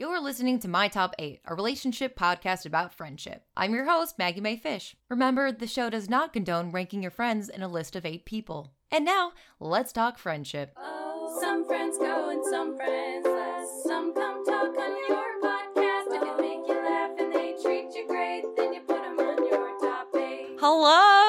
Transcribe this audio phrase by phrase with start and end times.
[0.00, 3.44] You're listening to My Top 8, a relationship podcast about friendship.
[3.54, 4.96] I'm your host, Maggie May Fish.
[5.10, 8.72] Remember, the show does not condone ranking your friends in a list of eight people.
[8.90, 10.74] And now, let's talk friendship.
[10.78, 13.68] Oh, some friends go and some friends less.
[13.84, 16.14] Some come talk on your podcast.
[16.14, 19.46] If they make you laugh and they treat you great, then you put them on
[19.50, 20.56] your top eight.
[20.58, 21.19] Hello, Cody!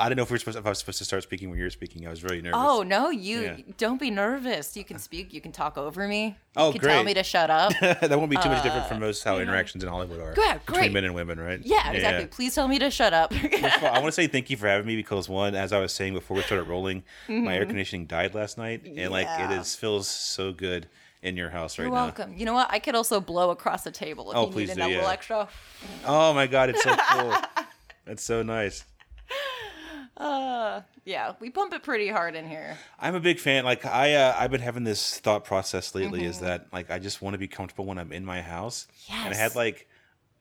[0.00, 1.58] I didn't know if we were supposed if I was supposed to start speaking when
[1.58, 2.06] you were speaking.
[2.06, 2.58] I was really nervous.
[2.62, 3.56] Oh, no, you Yeah.
[3.76, 4.74] don't be nervous.
[4.76, 6.24] You can speak, you can talk over me.
[6.26, 7.72] You Oh, can tell me to shut up.
[7.80, 10.34] that won't be too much different from most how interactions in Hollywood are.
[10.36, 10.92] Yeah, Between great.
[10.92, 11.60] men and women, right?
[11.62, 12.26] yeah, exactly.
[12.26, 13.30] Please tell me to shut up.
[13.32, 15.92] Well, I want to say thank you for having me because one, as I was
[15.92, 17.48] saying before we started rolling, my Mm-hmm.
[17.48, 20.88] air conditioning died last night, and like it is feels so good
[21.22, 22.04] in your house right You're now.
[22.04, 22.34] welcome.
[22.38, 22.68] You know what?
[22.72, 25.02] I could also blow across the table if Oh, you please need do, a little
[25.02, 25.12] yeah.
[25.12, 25.48] extra.
[26.06, 27.34] Oh my god, it's so cool.
[28.06, 28.84] That's so nice.
[30.20, 32.76] Uh, yeah, we pump it pretty hard in here.
[32.98, 33.64] I'm a big fan.
[33.64, 36.20] Like I, uh, I've been having this thought process lately.
[36.20, 36.28] Mm-hmm.
[36.28, 38.86] Is that like I just want to be comfortable when I'm in my house.
[39.08, 39.24] Yes.
[39.24, 39.88] And I had like,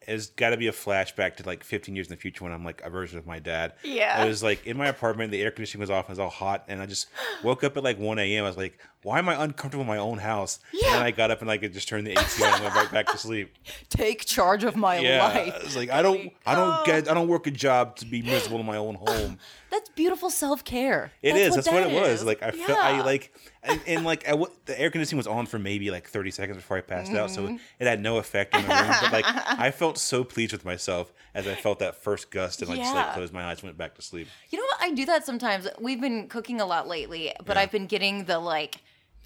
[0.01, 2.63] it's got to be a flashback to like 15 years in the future when I'm
[2.65, 3.73] like a version of my dad.
[3.83, 4.15] Yeah.
[4.17, 5.31] I was like in my apartment.
[5.31, 6.05] The air conditioning was off.
[6.09, 7.07] and It was all hot, and I just
[7.43, 8.43] woke up at like 1 a.m.
[8.43, 10.59] I was like, why am I uncomfortable in my own house?
[10.73, 10.95] Yeah.
[10.95, 13.07] And I got up and like just turned the AC on and went right back
[13.07, 13.53] to sleep.
[13.89, 15.23] Take charge of my Yeah.
[15.25, 15.53] life.
[15.63, 18.59] It's like I don't, I don't get, I don't work a job to be miserable
[18.59, 19.37] in my own home.
[19.71, 21.11] That's beautiful self care.
[21.21, 21.55] It is.
[21.55, 22.23] That's what, that it was.
[22.23, 22.77] Like I felt.
[22.79, 26.07] I like, and, and like I w- the air conditioning was on for maybe like
[26.07, 27.55] thirty seconds before I passed out, Mm-hmm.
[27.57, 28.93] so it had no effect on the room.
[29.01, 29.25] but like
[29.59, 32.93] I felt so pleased with myself as I felt that first gust, and I just
[32.95, 34.27] like closed my eyes, went back to sleep.
[34.49, 34.77] You know what?
[34.81, 35.67] I do that sometimes.
[35.79, 37.61] We've been cooking a lot lately, but Yeah.
[37.63, 38.77] I've been getting the like,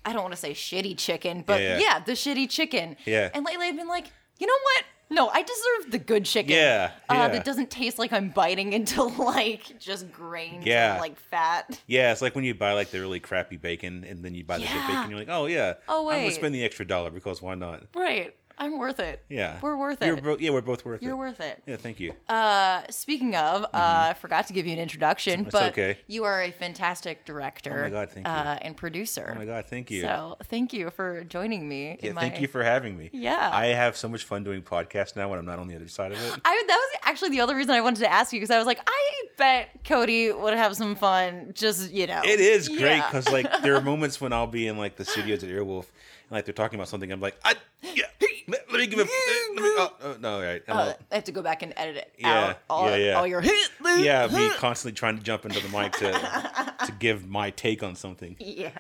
[0.03, 1.99] I don't want to say shitty chicken, but yeah, Yeah, yeah.
[1.99, 2.97] the shitty chicken.
[3.05, 3.30] Yeah.
[3.33, 4.08] And lately I've been like,
[4.39, 4.83] you know what?
[5.09, 6.52] No, I deserve the good chicken.
[6.54, 7.28] Yeah, Uh, yeah.
[7.28, 10.94] that doesn't taste like I'm biting into like just grains Yeah.
[10.94, 11.80] and like fat.
[11.88, 14.58] Yeah, it's like when you buy like the really crappy bacon, and then you buy
[14.58, 14.73] the Yeah.
[14.73, 15.10] good bacon.
[15.12, 17.84] You're like, oh yeah, Oh, I'm gonna spend the extra dollar because why not?
[17.95, 18.36] Right.
[18.58, 19.23] I'm worth it.
[19.30, 20.23] Yeah, We're worth You're it.
[20.23, 21.06] bo- yeah, we're both worth it.
[21.06, 21.18] You're it.
[21.18, 21.62] worth it.
[21.66, 22.14] Yeah, thank you.
[22.30, 25.98] Uh, speaking of, uh, I forgot to give you an introduction, That's but okay.
[26.08, 28.32] you are a fantastic director Oh my God, thank you.
[28.33, 29.32] Uh, and producer.
[29.36, 30.02] Oh my god, thank you.
[30.02, 31.98] So thank you for joining me.
[32.02, 32.22] yeah, in my...
[32.22, 33.10] thank you for having me.
[33.11, 33.50] Yeah.
[33.52, 36.11] I have so much fun doing podcasts now when I'm not on the other side
[36.11, 36.42] of it.
[36.45, 38.67] I, that was actually the other reason I wanted to ask you because I was
[38.67, 41.52] like, I bet Cody would have some fun.
[41.56, 43.08] Just you know, It is great Yeah.
[43.10, 45.86] because like there are moments when I'll be in like the studios at Earwolf
[46.33, 47.11] like they're talking about something.
[47.11, 48.04] I'm like, I, yeah,
[48.48, 49.08] let, let me give it.
[49.55, 50.61] Let me, oh, oh, no, all right.
[50.67, 52.60] Uh, like, I have to go back and edit it Yeah, out.
[52.70, 53.14] All, yeah, yeah.
[53.14, 53.44] all your
[53.98, 56.11] yeah, me constantly trying to jump into the mic to
[56.86, 58.36] to give my take on something.
[58.39, 58.71] yeah.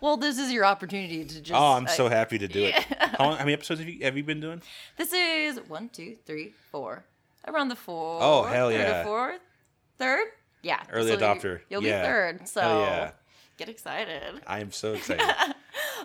[0.00, 1.52] Well, this is your opportunity to just.
[1.60, 2.74] Oh, I'm uh, so happy to do it.
[2.98, 4.62] How, long, how many episodes have you have you been doing?
[4.96, 7.04] This is one, two, three, four.
[7.46, 8.18] Around the four.
[8.22, 9.04] Oh, hell yeah.
[9.04, 9.40] Fourth,
[9.98, 10.26] third.
[10.62, 10.80] Yeah.
[10.90, 11.60] Early so adopter.
[11.68, 12.00] You'll Yeah.
[12.00, 12.48] be third.
[12.48, 13.10] So yeah.
[13.58, 14.40] get excited.
[14.46, 15.26] I am so excited.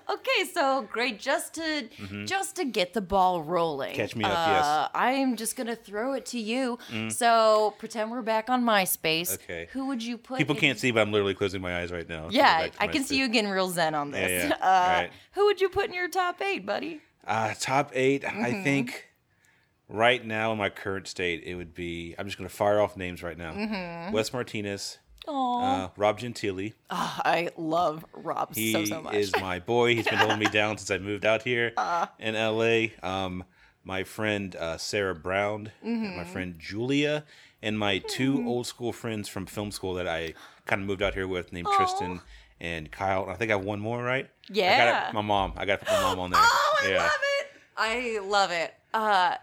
[0.10, 1.20] Okay, so great.
[1.20, 1.88] Just to
[2.26, 3.92] just to get the ball rolling.
[3.92, 4.02] Mm-hmm.
[4.02, 4.66] Catch me up, yes.
[4.66, 4.84] Mm.
[4.86, 6.78] uh, I'm just gonna throw it to you.
[7.10, 9.34] So pretend we're back on MySpace.
[9.36, 9.68] Okay.
[9.72, 10.38] Who would you put?
[10.38, 12.28] People in- can't see, but I'm literally closing my eyes right now.
[12.30, 14.30] Yeah, I can see you getting real zen on this.
[14.30, 14.56] Yeah, yeah.
[14.66, 15.12] Uh, Alright.
[15.34, 17.02] Who would you put in your top eight, buddy?
[17.26, 18.44] Uh, top 8 Mm-hmm.
[18.46, 19.08] I think
[19.90, 22.16] right now in my current state, it would be.
[22.18, 23.54] I'm just to fire off names right now.
[23.54, 24.14] Mm-hmm.
[24.14, 26.74] Wes Martinez, Oh, uh, Rob Gentili.
[26.90, 29.16] I love Rob He so so much.
[29.16, 29.96] is my boy.
[29.96, 32.06] He's been holding me down since I moved out here Uh.
[32.20, 32.88] in LA.
[33.04, 33.44] Um,
[33.84, 36.18] my friend uh, Sarah Brown, Mm-hmm.
[36.18, 37.24] my friend Julia,
[37.62, 38.48] and my two Hmm.
[38.48, 40.34] old school friends from film school that I
[40.66, 42.22] kind of moved out here with, named Tristan
[42.60, 43.28] and Kyle.
[43.30, 44.30] I think I have one more, right?
[44.50, 44.66] Yeah.
[44.72, 45.04] I Yeah.
[45.06, 45.54] got my mom.
[45.58, 46.42] I got to put my mom on there.
[46.52, 46.98] Oh, I yeah.
[47.04, 47.48] love it.
[47.78, 48.74] I love it.
[48.94, 49.36] Uh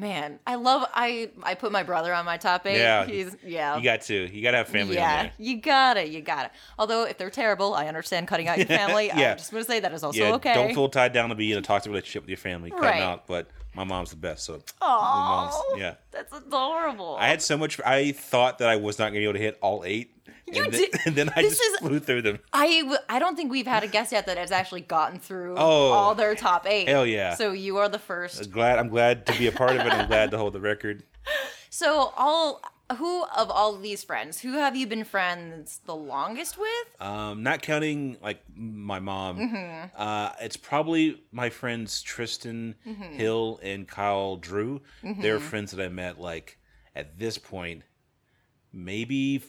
[0.00, 2.78] man, I love I I put my brother on my top eight.
[2.78, 3.04] Yeah.
[3.04, 3.76] He's yeah.
[3.76, 4.34] You got to.
[4.34, 6.08] You got to have family yeah, you got it.
[6.08, 6.52] You got it.
[6.78, 9.06] Although if they're terrible, I understand cutting out your family.
[9.08, 9.32] Yeah.
[9.32, 10.54] I'm just gonna say that is also Yeah, okay.
[10.54, 12.70] don't feel tied down to be in a toxic relationship with your family.
[12.70, 13.02] Cut Right.
[13.02, 13.26] out.
[13.26, 14.44] But my mom's the best.
[14.44, 15.94] So mom's, yeah.
[16.10, 17.16] that's adorable.
[17.18, 17.80] I had so much.
[17.84, 20.16] I thought that I was not going to be able to hit all eight.
[20.52, 22.38] You and did- Then, and then I just is- flew through them.
[22.52, 25.92] I, I don't think we've had a guest yet that has actually gotten through Oh,
[25.92, 26.88] all their top eight.
[26.88, 27.34] hell yeah.
[27.34, 28.50] So you are the first.
[28.50, 29.92] Glad I'm glad to be a part of it.
[29.92, 31.04] I'm glad to hold the record.
[31.72, 32.60] So all
[32.96, 36.70] who of all of these friends, who have you been friends the longest with?
[37.00, 39.38] Um, not counting like my mom.
[39.38, 39.86] Mm-hmm.
[39.96, 43.12] Uh, it's probably my friends Tristan Mm-hmm.
[43.14, 44.80] Hill and Kyle Drew.
[45.02, 46.58] They're friends that I met like
[46.96, 47.82] at this point,
[48.72, 49.42] maybe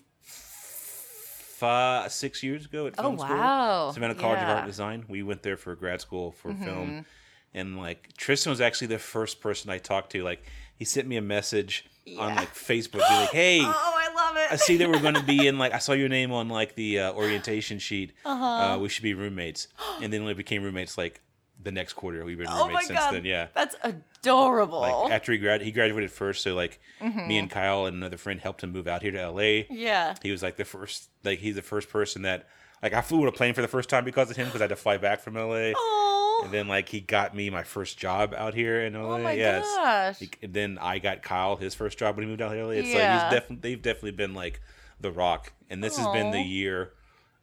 [0.81, 3.29] five, six years ago at Oh, film school.
[3.35, 3.91] wow.
[3.93, 4.43] Savannah College of Yeah.
[4.43, 4.49] Mm-hmm.
[4.51, 5.05] Art and Design.
[5.07, 7.05] We went there for grad school for film,
[7.53, 10.23] and like Tristan was actually the first person I talked to.
[10.23, 10.43] Like
[10.81, 11.85] he sent me a message
[12.17, 14.51] on like Facebook, be like, "Hey." Oh, I love it.
[14.51, 16.73] I see that we're going to be in like I saw your name on like
[16.75, 18.13] the uh, orientation sheet.
[18.25, 18.45] Uh-huh.
[18.45, 19.67] Uh, we should be roommates,
[20.01, 21.21] and then we became roommates, like
[21.63, 22.25] the next quarter.
[22.25, 23.13] We've been Oh roommates my since god.
[23.13, 23.25] then.
[23.25, 23.47] Yeah.
[23.53, 24.79] That's adorable.
[24.81, 26.41] Like after he grad, he graduated first.
[26.41, 27.27] So like Mm-hmm.
[27.27, 29.63] me and Kyle and another friend helped him move out here to LA.
[29.69, 30.15] yeah.
[30.23, 32.47] He was like the first, like he's the first person that,
[32.83, 34.65] like I flew on a plane for the first time because of him because I
[34.65, 35.71] had to fly back from LA.
[35.75, 36.20] Oh.
[36.43, 39.15] And then like he got me my first job out here in LA.
[39.15, 39.63] Oh my yes.
[39.75, 40.19] gosh.
[40.19, 42.71] He- And then I got Kyle his first job when he moved out here.
[42.73, 42.95] It's Yeah.
[42.95, 44.61] like he's definitely they've definitely been like
[44.99, 45.53] the rock.
[45.69, 46.49] And this has been the Mm-hmm.
[46.49, 46.91] year.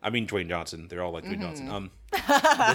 [0.03, 0.89] I mean Dwayne Johnson.
[0.89, 1.71] They're all like Dwayne Johnson.
[1.71, 2.23] Um, this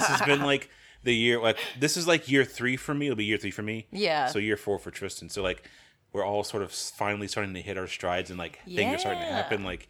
[0.07, 0.69] has been like
[1.03, 1.39] the year.
[1.41, 3.07] Like this is like year three for me.
[3.07, 3.87] It'll be year three for me.
[3.91, 4.27] Yeah.
[4.27, 5.29] So year four for Tristan.
[5.29, 5.69] So like
[6.11, 9.21] we're all sort of finally starting to hit our strides and like things are starting
[9.23, 9.63] to happen.
[9.63, 9.87] Like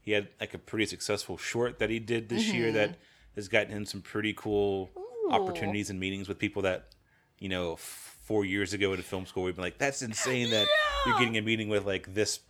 [0.00, 2.76] he had like a pretty successful short that he did this year Mm-hmm.
[2.76, 2.96] that
[3.34, 4.90] has gotten him some pretty cool
[5.30, 6.88] opportunities and meetings with people that
[7.38, 10.66] you know four years ago at a film school we've been like that's insane that
[11.04, 12.40] you're getting a meeting with like this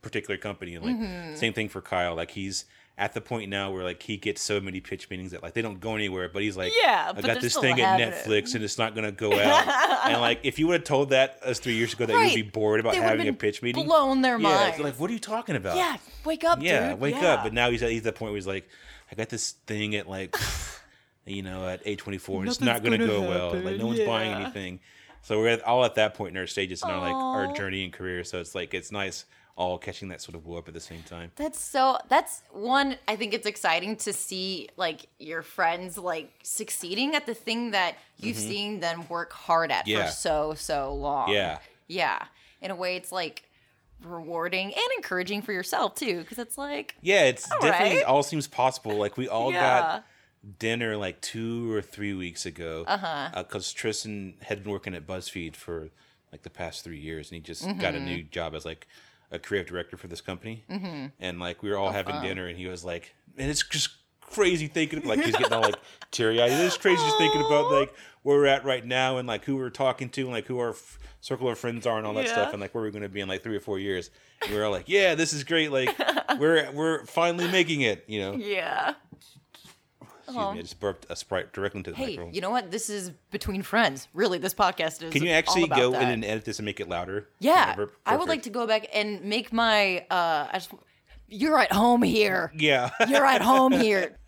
[0.00, 1.34] particular company and like Mm-hmm.
[1.36, 2.64] same thing for kyle like he's
[2.98, 5.62] at the point now where like he gets so many pitch meetings that like they
[5.62, 8.10] don't go anywhere but he's like Yeah, i got this thing at happening."
[8.42, 11.38] netflix and it's not gonna go out and like if you would have told that
[11.44, 12.36] us three years ago that Right.
[12.36, 14.82] you'd be bored about having a pitch meeting blown their yeah mind.
[14.82, 15.96] like what are you talking about yeah.
[16.24, 17.00] Wake up, yeah, dude.
[17.00, 17.34] wake Yeah.
[17.34, 17.42] up.
[17.44, 18.68] But now he's at, he's at the point where he's like,
[19.10, 20.36] I got this thing at like,
[21.26, 23.54] you know, at eight twenty four, and it's not gonna, gonna go well.
[23.54, 24.80] Like no one's buying anything.
[25.22, 27.84] So we're at, all at that point in our stages in our like our journey
[27.84, 28.24] and career.
[28.24, 29.24] So it's like it's nice
[29.54, 31.30] all catching that sort of blow up at the same time.
[31.36, 37.14] That's so that's one I think it's exciting to see like your friends like succeeding
[37.14, 39.90] at the thing that you've seen them work hard at Mm-hmm.
[39.90, 40.06] Yeah.
[40.06, 41.30] for so so long.
[41.30, 41.58] Yeah.
[41.86, 42.24] Yeah.
[42.62, 43.44] In a way it's like
[44.02, 48.04] rewarding and encouraging for yourself too because it's like Yeah, it's All definitely right.
[48.06, 48.96] all seems possible.
[48.96, 49.60] Like we all Yeah.
[49.80, 50.04] got
[50.58, 52.84] dinner like two or three weeks ago.
[52.86, 53.30] Uh-huh.
[53.36, 55.90] Because Tristan had been working at BuzzFeed for
[56.30, 58.04] like the past three years, and he just got a Mm-hmm.
[58.04, 58.86] new job as like
[59.30, 60.64] a creative director for this company.
[60.70, 61.06] Mm-hmm.
[61.20, 63.90] And like we were all Oh, having dinner, and he was like, "And it's just
[64.20, 65.76] crazy thinking like he's getting all like
[66.10, 66.50] teary eyed.
[66.52, 67.92] It's crazy just thinking about like
[68.22, 70.70] where we're at right now, and like who we're talking to, and like who our
[70.70, 72.32] f- circle of friends are, and all that Yeah.
[72.32, 74.10] stuff, and like where we're going to be in like three or four years."
[74.42, 75.70] And we we're all like, "Yeah, this is great.
[75.70, 75.94] Like
[76.38, 78.32] we're we're finally making it." You know.
[78.34, 78.94] yeah.
[80.34, 82.34] Excuse me, I just burped a sprite directly into the Hey, microphone.
[82.34, 82.70] you know what?
[82.70, 84.08] This is between friends.
[84.14, 86.02] Really, this podcast is Can you all actually go that.
[86.02, 87.28] in and edit this and make it louder?
[87.38, 87.76] Yeah,
[88.06, 89.98] I would like to go back and make my.
[90.10, 90.70] uh I just,
[91.28, 92.52] You're at home here.
[92.56, 92.90] Yeah.
[93.08, 94.18] You're at home here.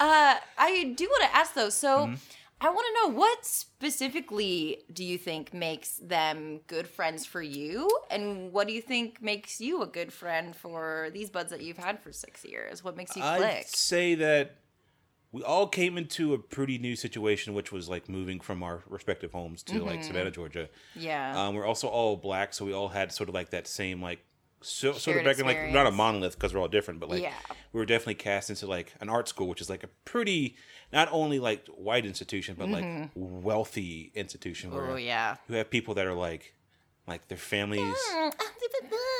[0.00, 1.70] Uh, I do want to ask though.
[1.70, 2.14] So, Mm-hmm.
[2.60, 7.88] I want to know what specifically do you think makes them good friends for you,
[8.10, 11.78] and what do you think makes you a good friend for these buds that you've
[11.78, 12.82] had for six years?
[12.82, 13.32] What makes you click?
[13.32, 13.66] I'd click?
[13.68, 14.56] say that
[15.38, 19.32] we all came into a pretty new situation, which was like moving from our respective
[19.32, 19.86] homes to Mm-hmm.
[19.86, 20.68] like Savannah, Georgia.
[20.94, 21.40] Yeah.
[21.46, 24.20] Um, we're also all black, so we all had sort of like that same like
[24.60, 27.32] so, sort of background, like not a monolith because we're all different, but like Yeah.
[27.72, 30.56] we were definitely cast into like an art school, which is like a pretty
[30.92, 35.36] not only like white institution, but like wealthy institution where oh yeah.
[35.48, 36.54] you have people that are like
[37.08, 37.96] like their families.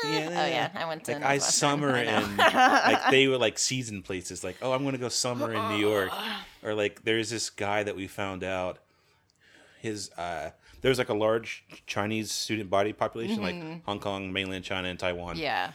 [0.05, 3.59] yeah oh yeah, I went to like I summer I in like they were like
[3.59, 6.11] season places like oh I'm gonna go summer in New York
[6.63, 8.79] or like there's this guy that we found out
[9.81, 10.51] his uh
[10.81, 15.35] there's like a large Chinese student body population like Hong Kong mainland China and Taiwan
[15.35, 15.43] Mm-hmm.
[15.43, 15.73] Yeah.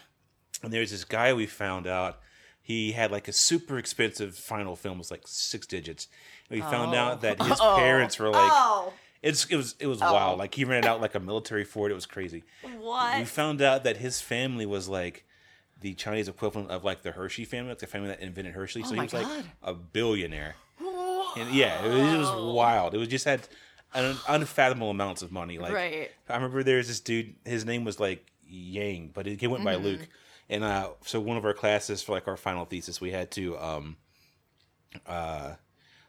[0.63, 2.19] and there's this guy we found out
[2.61, 6.07] he had like a super expensive final film it was like six digits
[6.49, 7.75] and we found out that his Oh.
[7.77, 11.15] parents were like oh, it's it was it was wild like he rented out like
[11.15, 12.43] a military fort it was crazy
[12.79, 13.17] What?
[13.17, 15.25] we found out that his family was like
[15.81, 18.83] the Chinese equivalent of like the Hershey family, like the family that invented Hershey.
[18.83, 19.27] so he Oh was like
[19.63, 20.55] a billionaire.
[21.35, 22.93] And yeah, it was, it was wild.
[22.93, 23.41] It was just had
[23.93, 25.57] an unfathomable amounts of money.
[25.57, 26.09] Like Right.
[26.29, 27.35] I remember there was this dude.
[27.43, 29.83] His name was like Yang, but he went by Mm-hmm.
[29.83, 30.07] Luke.
[30.49, 33.57] And uh, so one of our classes for like our final thesis, we had to
[33.57, 33.97] um,
[35.05, 35.53] uh,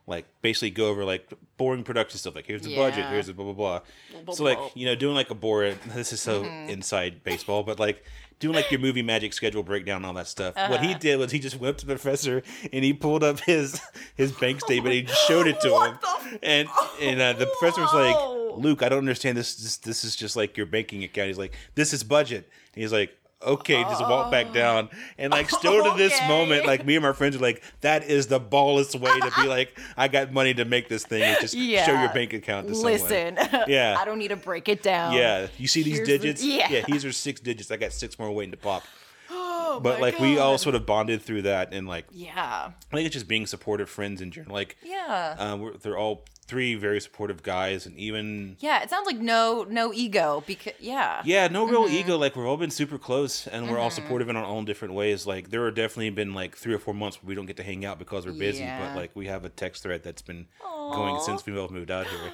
[0.07, 2.35] like basically go over like boring production stuff.
[2.35, 3.81] Like here's the budget, here's the blah blah blah.
[4.25, 5.79] blah, So like you know doing like a boring.
[5.95, 6.71] This is so Mm-hmm.
[6.71, 8.05] inside baseball, but like
[8.41, 10.55] doing like your movie magic schedule breakdown and all that stuff.
[10.57, 10.89] What Uh-huh.
[10.89, 12.43] he did was he just went up to the professor
[12.73, 13.81] and he pulled up his
[14.15, 15.99] his bank statement and he showed it to What him.
[16.03, 16.69] the and
[17.01, 19.55] and uh, the professor was like, Luke, I don't understand this.
[19.57, 21.29] This this is just like your banking account.
[21.29, 22.49] He's like, this is budget.
[22.75, 23.17] And he's like.
[23.45, 26.29] Okay, just walk back down, and like still to this Okay.
[26.29, 29.47] moment, like me and my friends are like, that is the ballest way to be
[29.49, 32.75] like, I got money to make this thing, and just show your bank account to
[32.75, 32.93] someone.
[32.93, 33.39] Listen.
[33.69, 33.97] Yeah.
[33.99, 35.15] I don't need to break it down.
[35.15, 36.45] Yeah, you see these Here's the- digits?
[36.45, 36.85] yeah.
[36.87, 37.71] these are six digits.
[37.71, 38.83] I got six more waiting to pop.
[39.31, 42.71] Oh, But like we all sort of bonded through that, and like Yeah.
[42.93, 44.55] I think it's just being supportive friends in general.
[44.55, 45.35] Like Yeah.
[45.39, 49.67] uh, we're, they're all three very supportive guys, and even Yeah, it sounds like no
[49.69, 51.23] no ego because yeah.
[51.25, 51.95] yeah, no real Mm-hmm.
[51.95, 52.17] ego.
[52.19, 55.27] Like we've all been super close, and we're all supportive in our own different ways.
[55.27, 57.63] Like there are definitely been like three or four months where we don't get to
[57.63, 58.87] hang out because we're busy, Yeah.
[58.89, 62.07] but like we have a text thread that's been going since we both moved out
[62.07, 62.33] here.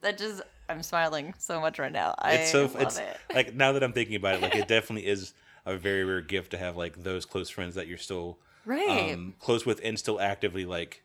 [0.00, 2.14] That just I'm smiling so much right now.
[2.18, 3.16] I It's so love it's it.
[3.34, 5.32] like now that I'm thinking about it, like it definitely is
[5.66, 9.12] a very rare gift to have like those close friends that you're still Right.
[9.14, 11.03] um, close with and still actively like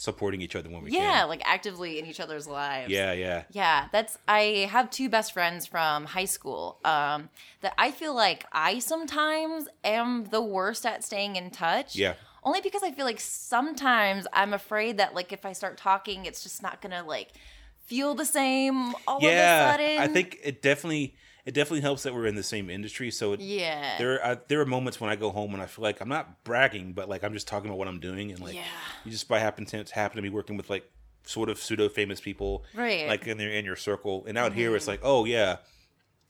[0.00, 1.28] supporting each other when we yeah, can.
[1.28, 2.90] like actively in each other's lives.
[2.90, 3.42] Yeah, yeah.
[3.50, 6.78] Yeah, that's I have two best friends from high school.
[6.84, 7.28] Um
[7.60, 11.96] that I feel like I sometimes am the worst at staying in touch.
[11.96, 12.14] Yeah.
[12.42, 16.42] Only because I feel like sometimes I'm afraid that like if I start talking it's
[16.42, 17.28] just not going to like
[17.84, 19.98] feel the same all of a Yeah, sudden.
[19.98, 21.14] I think it definitely
[21.50, 23.10] it definitely helps that we're in the same industry.
[23.10, 23.98] So it, Yeah.
[23.98, 26.44] there are there are moments when I go home and I feel like I'm not
[26.44, 28.64] bragging, but like I'm just talking about what I'm doing, and like Yeah.
[29.04, 30.88] you just by happen to happen to be working with like
[31.24, 33.08] sort of pseudo famous people, Right.
[33.08, 35.56] Like in their in your circle, and out here it's like, oh yeah,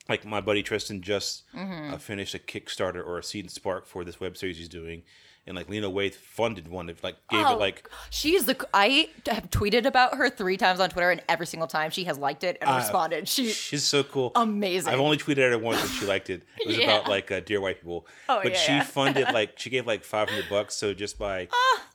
[0.08, 1.94] like my buddy Tristan just Mm-hmm.
[1.94, 5.02] uh, finished a Kickstarter or a Seed and Spark for this web series he's doing.
[5.46, 9.08] And like Lena Waithe funded one, It like gave Oh, it like She's the I
[9.26, 12.44] have tweeted about her 3 times on Twitter and every single time she has liked
[12.44, 13.26] it and Uh, responded.
[13.26, 14.30] She she's so cool.
[14.36, 14.92] amazing.
[14.92, 16.42] I've only tweeted at her once and she liked it.
[16.58, 16.98] It was Yeah.
[16.98, 18.06] about like uh, dear white people.
[18.28, 18.82] Oh, but yeah, she yeah.
[18.84, 20.76] funded like she gave like five hundred bucks.
[20.76, 21.48] So just by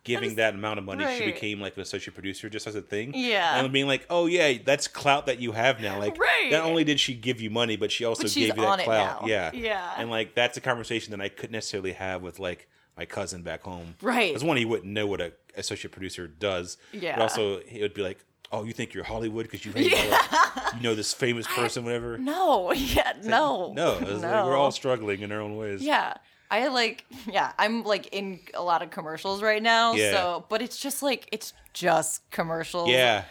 [0.03, 3.13] giving that amount of money, she became like an associate producer just as a thing.
[3.15, 3.59] Yeah.
[3.59, 5.97] and being like, oh yeah, that's clout that you have now.
[5.99, 6.49] Like, Right.
[6.51, 9.27] not only did she give you money, but she also But gave you that clout.
[9.27, 9.93] Yeah, Yeah.
[9.97, 13.63] And like that's a conversation that I couldn't necessarily have with like my cousin back
[13.63, 13.95] home.
[14.01, 14.29] Right.
[14.31, 16.77] Because one, he wouldn't know what a associate producer does.
[16.91, 17.15] Yeah.
[17.15, 18.19] But also, he would be like.
[18.51, 22.19] Oh, you think you're Hollywood because you, out you know this famous person, whatever.
[22.19, 23.73] No, yeah, no.
[23.73, 25.81] No, it's like we're all struggling in our own ways.
[25.81, 26.13] Yeah.
[26.51, 29.93] I like yeah, I'm like in a lot of commercials right now.
[29.95, 30.11] Yeah.
[30.11, 32.89] So but it's just like it's just commercials.
[32.89, 33.25] Yeah.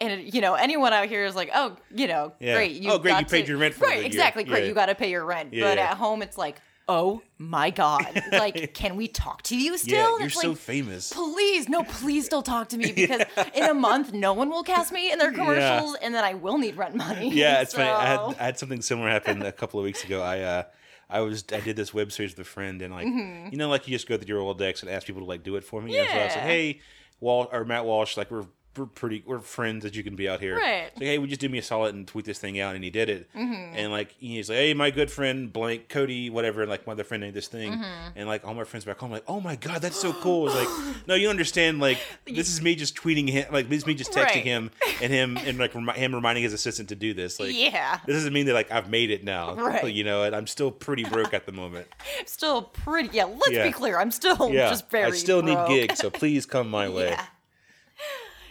[0.00, 2.56] And it, you know, anyone out here is like, oh, you know, Yeah.
[2.56, 2.72] great.
[2.72, 4.06] You oh, great, got you paid to- your rent Right, good year.
[4.06, 4.44] exactly.
[4.44, 4.64] Great.
[4.64, 4.68] Yeah.
[4.68, 5.54] You gotta pay your rent.
[5.54, 5.92] Yeah, but yeah.
[5.92, 6.56] at home it's like,
[6.88, 8.22] oh my God.
[8.32, 9.94] Like, can we talk to you still?
[9.96, 11.12] Yeah, And you're so like, famous.
[11.12, 13.22] please, no, please still talk to me because
[13.54, 16.58] in a month no one will cast me in their commercials and then I will
[16.58, 17.30] need rent money.
[17.34, 17.88] Yeah, it's funny.
[17.88, 20.22] I had, I had something similar happen a couple of weeks ago.
[20.22, 20.62] I uh,
[21.10, 23.48] I was I did this web series with a friend, and like Mm-hmm.
[23.52, 25.42] you know, like you just go through your old decks and ask people to like
[25.42, 25.96] do it for me.
[25.98, 26.46] And so I was like, Yeah.
[26.48, 26.80] hey,
[27.20, 28.46] Wal or Matt Walsh, like we're
[28.78, 30.56] we're pretty we're friends that you can be out here.
[30.56, 30.90] Right.
[30.96, 32.74] Hey, would you just do me a solid and tweet this thing out?
[32.74, 33.32] And he did it.
[33.34, 33.76] Mm-hmm.
[33.76, 36.62] And like he's like, hey, my good friend blank Cody, whatever.
[36.62, 38.10] And like my other friend made this thing, Mm-hmm.
[38.18, 40.48] and like all my friends back home, like, oh my god, that's so cool.
[40.48, 41.80] It's like, no, you understand?
[41.80, 44.44] Like this is me just tweeting him, like this is me just texting Right.
[44.44, 44.70] him,
[45.02, 47.38] and him and like remi- him reminding his assistant to do this.
[47.40, 48.00] Like Yeah.
[48.06, 49.92] this doesn't mean that like I've made it now, Right.
[49.92, 51.86] You know, and I'm still pretty broke at the moment.
[52.26, 53.66] still pretty yeah, let's Yeah.
[53.66, 53.98] be clear.
[53.98, 55.68] I'm still Yeah, just very I still broke.
[55.68, 57.08] need gigs, so please come my way.
[57.10, 57.24] Yeah.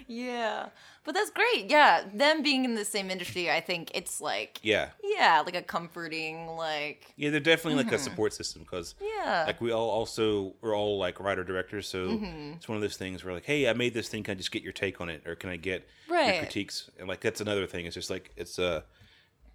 [0.08, 0.68] Yeah.
[1.04, 1.70] But that's great.
[1.70, 2.04] Yeah.
[2.14, 6.48] Them being in the same industry, I think it's like Yeah, yeah, like a comforting
[6.58, 9.06] like yeah, they're definitely like a support system because Mm-hmm.
[9.24, 9.44] yeah.
[9.48, 12.54] like we all also we're all like writer directors, so Mm-hmm.
[12.58, 14.52] it's one of those things where like, hey, I made this thing, can I just
[14.52, 16.28] get your take on it, or can I get Right.
[16.36, 16.90] your critiques?
[17.00, 17.86] And like that's another thing.
[17.86, 18.84] It's just like it's a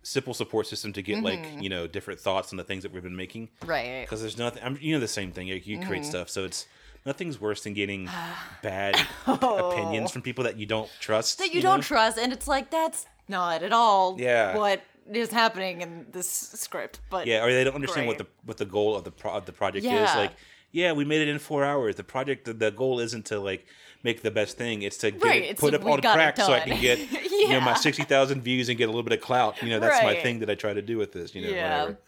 [0.03, 1.25] simple support system to get Mm-hmm.
[1.25, 3.49] like you know different thoughts on the things that we've been making.
[3.67, 4.03] right.
[4.05, 4.63] because there's nothing.
[4.65, 5.49] I'm you know the same thing.
[5.49, 6.11] Like, you create Mm-hmm.
[6.11, 6.67] stuff, so it's
[7.07, 8.09] nothing's worse than getting
[8.63, 9.71] bad Oh.
[9.73, 11.39] opinions from people that you don't trust.
[11.39, 11.83] That you don't know?
[11.83, 14.57] trust and it's like that's not at all Yeah.
[14.57, 17.01] what is happening in this script.
[17.11, 19.47] But Yeah, or they don't understand what the what the goal of the pro- of
[19.47, 19.91] the project is.
[20.15, 20.33] Like,
[20.73, 21.97] yeah, we made it in four hours.
[21.97, 23.67] The project, the, the goal isn't to like
[24.05, 24.83] make the best thing.
[24.83, 26.99] It's to get Right, it put up on crack so I can get
[27.31, 29.61] you know my sixty thousand views and get a little bit of clout.
[29.63, 31.35] You know, that's my thing that I try to do with this.
[31.35, 31.81] You know, yeah.
[31.81, 31.99] whatever.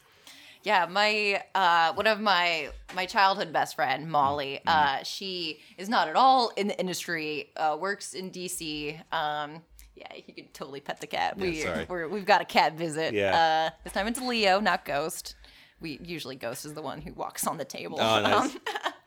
[0.63, 4.61] Yeah, my uh, one of my my childhood best friend Molly.
[4.65, 4.99] Mm-hmm.
[4.99, 7.51] Uh, she is not at all in the industry.
[7.55, 8.97] Uh, works in DC.
[9.13, 9.61] Um,
[9.95, 11.37] yeah, you can totally pet the cat.
[11.37, 11.85] we sorry.
[11.87, 13.13] we're, we've got a cat visit.
[13.13, 13.69] Yeah.
[13.71, 15.35] Uh, this time it's Leo, not Ghost.
[15.81, 17.99] We usually Ghost is the one who walks on the table.
[17.99, 18.55] Oh, nice.
[18.55, 18.61] Um,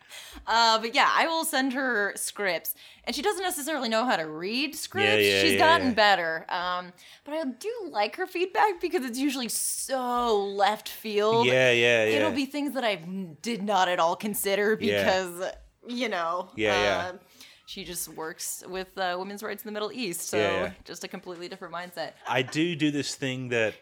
[0.46, 4.24] uh, but yeah, I will send her scripts, and she doesn't necessarily know how to
[4.24, 5.24] read scripts.
[5.24, 5.94] yeah, She's yeah, gotten yeah.
[5.94, 6.92] better, um,
[7.24, 11.46] but I do like her feedback because it's usually so left field.
[11.46, 12.16] yeah, yeah, yeah.
[12.16, 12.96] It'll be things that I
[13.42, 15.02] did not at all consider Yeah.
[15.04, 15.52] because
[15.88, 16.98] you know, Yeah, yeah.
[17.14, 17.18] uh,
[17.66, 20.72] she just works with uh, women's rights in the Middle East, so Yeah, yeah.
[20.84, 22.12] just a completely different mindset.
[22.28, 23.74] I do do this thing that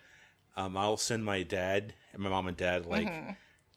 [0.57, 3.11] um, I'll send my dad and my mom and dad like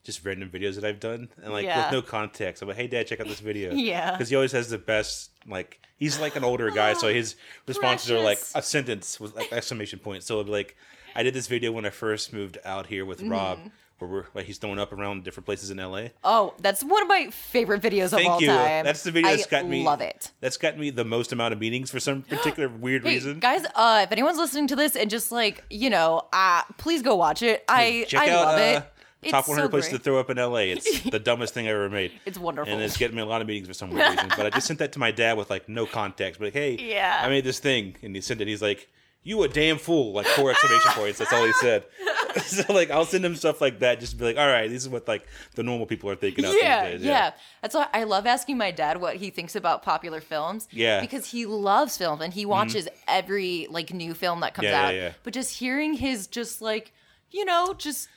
[0.04, 1.64] just random videos that I've done and like.
[1.64, 1.84] Yeah.
[1.86, 2.62] with no context.
[2.62, 3.72] I'm like, hey dad, check out this video.
[3.74, 4.12] Yeah.
[4.12, 7.36] because he always has the best like he's like an older guy, so his
[7.66, 10.26] responses are like a sentence with like exclamation points.
[10.26, 10.76] So it'll be like,
[11.14, 13.30] I did this video when I first moved out here with Mm-hmm.
[13.30, 13.58] Rob.
[13.98, 16.12] where we're like he's throwing up around different places in L.A.
[16.22, 18.46] Oh, that's one of my favorite videos of Thank all you.
[18.46, 18.84] time.
[18.84, 19.82] That's the video I that's got me.
[19.84, 20.30] Love it.
[20.40, 23.40] That's gotten me the most amount of meetings for some particular weird Hey, reason.
[23.40, 27.16] guys, uh, if anyone's listening to this and just like you know, uh, please go
[27.16, 27.64] watch it.
[27.68, 28.84] I I out love uh, it.
[29.24, 30.72] Top 100 so places to throw up in LA.
[30.72, 32.12] It's the dumbest thing I ever made.
[32.24, 32.72] It's wonderful.
[32.72, 34.30] And it's getting me a lot of meetings for some weird reason.
[34.36, 36.38] But I just sent that to my dad with like no context.
[36.40, 37.20] But like, hey, Yeah.
[37.22, 38.48] I made this thing, and he sent it.
[38.48, 38.88] He's like,
[39.22, 41.18] "You a damn fool!" Like four exclamation points.
[41.18, 41.84] That's all he said.
[42.42, 43.98] so like, I'll send him stuff like that.
[44.00, 46.44] Just to be like, all right, this is what like the normal people are thinking
[46.44, 47.06] out yeah, these days.
[47.06, 47.32] yeah,
[47.62, 50.68] That's why I love asking my dad what he thinks about popular films.
[50.70, 50.98] Yeah.
[50.98, 51.04] Mm-hmm.
[51.06, 54.86] because he loves film and he watches every like new film that comes Yeah, yeah,
[54.88, 54.94] out.
[54.94, 55.12] yeah.
[55.24, 56.92] But just hearing his just like
[57.30, 58.08] you know just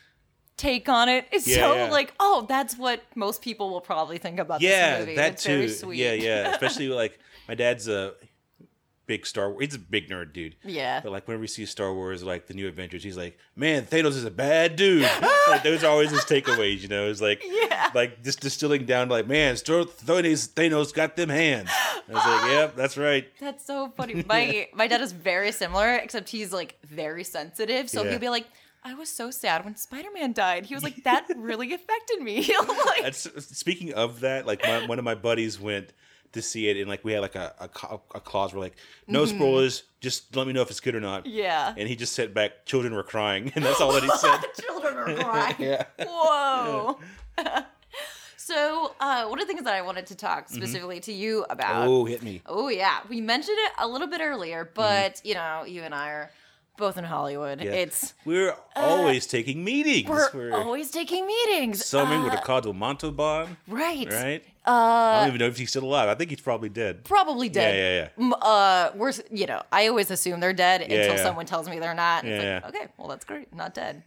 [0.62, 1.89] take on it is Yeah, so yeah.
[1.91, 5.15] like oh that's what most people will probably think about yeah, this movie.
[5.15, 5.58] that it's too.
[5.58, 5.98] Very sweet.
[5.98, 6.51] Yeah, yeah.
[6.53, 8.13] Especially like my dad's a
[9.08, 9.65] big Star Wars.
[9.65, 10.56] He's a big nerd dude.
[10.63, 11.01] Yeah.
[11.01, 14.10] But like whenever we see Star Wars, like the new adventures, he's like, "Man, Thanos
[14.15, 15.01] is a bad dude."
[15.50, 16.82] like those are always his takeaways.
[16.82, 17.89] You know, it's like, Yeah.
[17.94, 22.51] like just distilling down to like, "Man, Thanos, Thanos got them hands." I was like,
[22.51, 24.24] "Yep, that's right." That's so funny.
[24.30, 27.89] My my dad is very similar, except he's like very sensitive.
[27.89, 28.12] So Yeah.
[28.12, 28.46] he'll be like,
[28.83, 32.50] "I was so sad when Spider Man died." He was like, "That really affected me."
[32.85, 34.45] Like, That's speaking of that.
[34.45, 35.93] Like my, one of my buddies went
[36.33, 38.75] to see it, and like we had like a a, a clause where like,
[39.07, 41.38] "No spoilers, just let me know if it's good or not." Mm-hmm.
[41.38, 41.73] yeah.
[41.77, 44.38] And he just sent back, "Children were crying," and that's all that he said.
[44.38, 45.55] The children are crying.
[45.59, 45.83] Yeah.
[46.00, 47.00] Whoa.
[48.38, 51.88] so uh, one of the things that I wanted to talk specifically to you about.
[51.88, 52.41] Oh, hit me.
[52.45, 56.09] Oh yeah, we mentioned it a little bit earlier, but you know, you and I
[56.09, 56.31] are
[56.85, 57.57] both in Hollywood.
[57.61, 57.71] Yeah.
[57.83, 60.09] It's We're always taking meetings.
[60.09, 61.85] we're, always taking meetings.
[61.85, 64.07] Summing with Uh, Ricardo Montalban, right.
[64.11, 64.43] right?
[64.65, 66.07] I Uh, don't even know if he's still alive.
[66.09, 66.93] I think he's probably dead.
[67.15, 67.73] probably dead.
[67.75, 68.35] Yeah, yeah, yeah.
[68.53, 71.23] Uh, we're you know, I always assume they're dead Yeah, until yeah.
[71.23, 72.19] someone tells me they're not.
[72.25, 74.03] Yeah, it's like, okay, well that's great, not dead.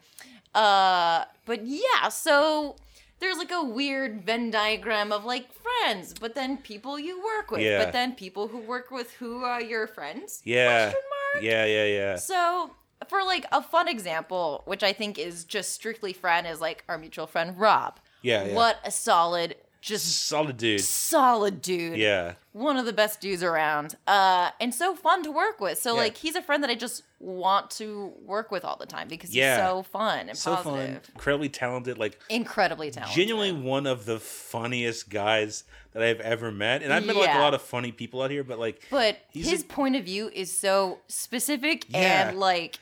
[0.55, 2.77] Uh, but yeah, so
[3.21, 7.61] there's like a weird Venn diagram of like friends, but then people you work with,
[7.63, 7.83] Yeah.
[7.85, 10.41] but then people who work with who are your friends?
[10.45, 10.93] Yeah.
[11.41, 12.17] Yeah, yeah, yeah.
[12.17, 12.71] So
[13.09, 16.99] for like a fun example, which I think is just strictly friend, is like our
[16.99, 18.01] mutual friend Rob.
[18.23, 18.55] Yeah, yeah.
[18.55, 20.81] What a solid, just Solid dude.
[20.81, 22.35] solid dude Yeah.
[22.53, 26.01] one of the best dudes around uh and so fun to work with so Yeah.
[26.01, 29.35] like he's a friend that i just want to work with all the time because
[29.35, 29.57] Yeah.
[29.57, 31.13] he's so fun and So positive fun.
[31.15, 31.99] Incredibly talented.
[31.99, 36.83] Like, incredibly talented genuinely one of the funniest guys that I've ever met.
[36.83, 39.63] And I've met like a lot of funny people out here, but like, but his
[39.63, 42.29] a- point of view is so specific Yeah.
[42.29, 42.79] and like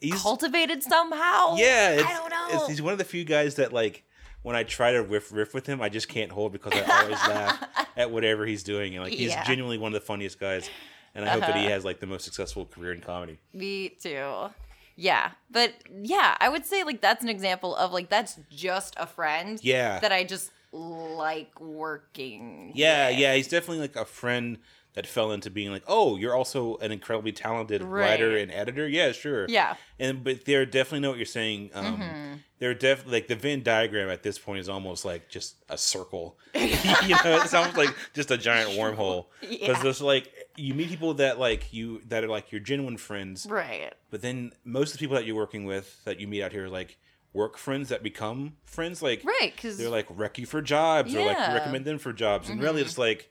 [0.00, 0.20] he's.
[0.22, 2.02] cultivated somehow yeah.
[2.06, 4.04] I don't know he's one of the few guys that like,
[4.46, 7.18] when I try to riff riff with him, I just can't hold because I always
[7.26, 8.94] laugh at whatever he's doing.
[8.94, 9.42] And like, he's Yeah.
[9.42, 10.70] genuinely one of the funniest guys.
[11.16, 11.70] And I hope that he Uh-huh.
[11.70, 13.38] has like the most successful career in comedy.
[13.52, 14.50] me too
[14.98, 19.06] yeah but yeah i would say like that's an example of like that's just a
[19.06, 19.98] friend Yeah.
[20.00, 23.18] that i just like working Yeah, with.
[23.18, 24.58] yeah, he's definitely like a friend
[24.96, 28.88] that fell into being like, oh, you're also an incredibly talented writer and editor.
[28.88, 29.46] Yeah, sure.
[29.48, 29.76] Yeah.
[30.00, 31.70] and but they're definitely know what you're saying.
[31.74, 32.34] Um, Mm-hmm.
[32.58, 36.38] They're definitely like the Venn diagram at this point is almost like just a circle.
[36.54, 39.82] you know, it's almost like just a giant wormhole because Yeah.
[39.82, 43.92] there's like you meet people that like you that are like your genuine friends, right
[44.10, 46.64] but then most of the people that you're working with that you meet out here
[46.64, 46.96] are like
[47.34, 49.02] work friends that become friends.
[49.02, 51.52] Like right because they're like wreck you for jobs or like Yeah.
[51.52, 52.86] recommend them for jobs and really Mhm.
[52.86, 53.30] it's like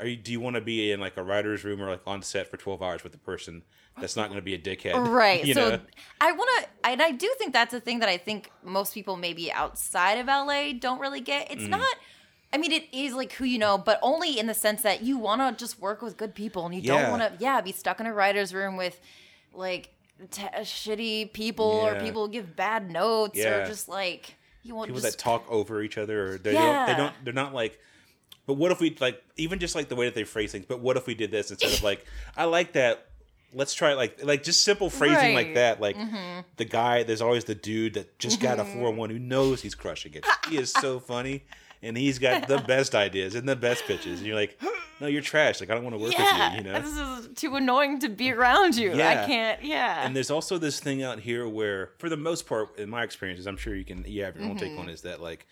[0.00, 2.22] are you do you want to be in like a writer's room or like on
[2.22, 3.62] set for 12 hours with a person
[4.00, 5.80] that's not going to be a dickhead right you so know
[6.20, 9.16] i want to and i do think that's a thing that i think most people
[9.16, 11.52] maybe outside of la don't really get Mm.
[11.52, 11.94] it's not
[12.52, 15.16] i mean it is like who you know but only in the sense that you
[15.18, 17.02] want to just work with good people and you Yeah.
[17.02, 19.00] don't want to yeah be stuck in a writer's room with
[19.52, 19.90] like
[20.30, 23.62] t- shitty people or people who give bad notes Yeah.
[23.62, 26.86] or just like you want people just that talk over each other or they, don't,
[26.86, 27.78] they don't they're not like
[28.46, 30.80] but what if we like even just like the way that they phrase things but
[30.80, 32.04] what if we did this instead of like
[32.36, 33.06] i like that
[33.52, 36.40] let's try it like like just simple phrasing like that like Mm-hmm.
[36.56, 40.12] the guy there's always the dude that just got a 401 who knows he's crushing
[40.14, 40.26] it.
[40.50, 41.44] He is so funny
[41.82, 44.58] and he's got the best ideas and the best pitches and you're like
[45.00, 45.60] no you're trash.
[45.60, 46.80] Like i don't want to work yeah with you you know?
[46.80, 46.96] this
[47.28, 48.92] is too annoying to be around you.
[48.94, 49.22] Yeah.
[49.22, 50.04] i can't yeah.
[50.04, 53.46] And there's also this thing out here where for the most part in my experiences
[53.46, 54.58] i'm sure you can you have your own Mm-hmm.
[54.70, 55.46] take on is that like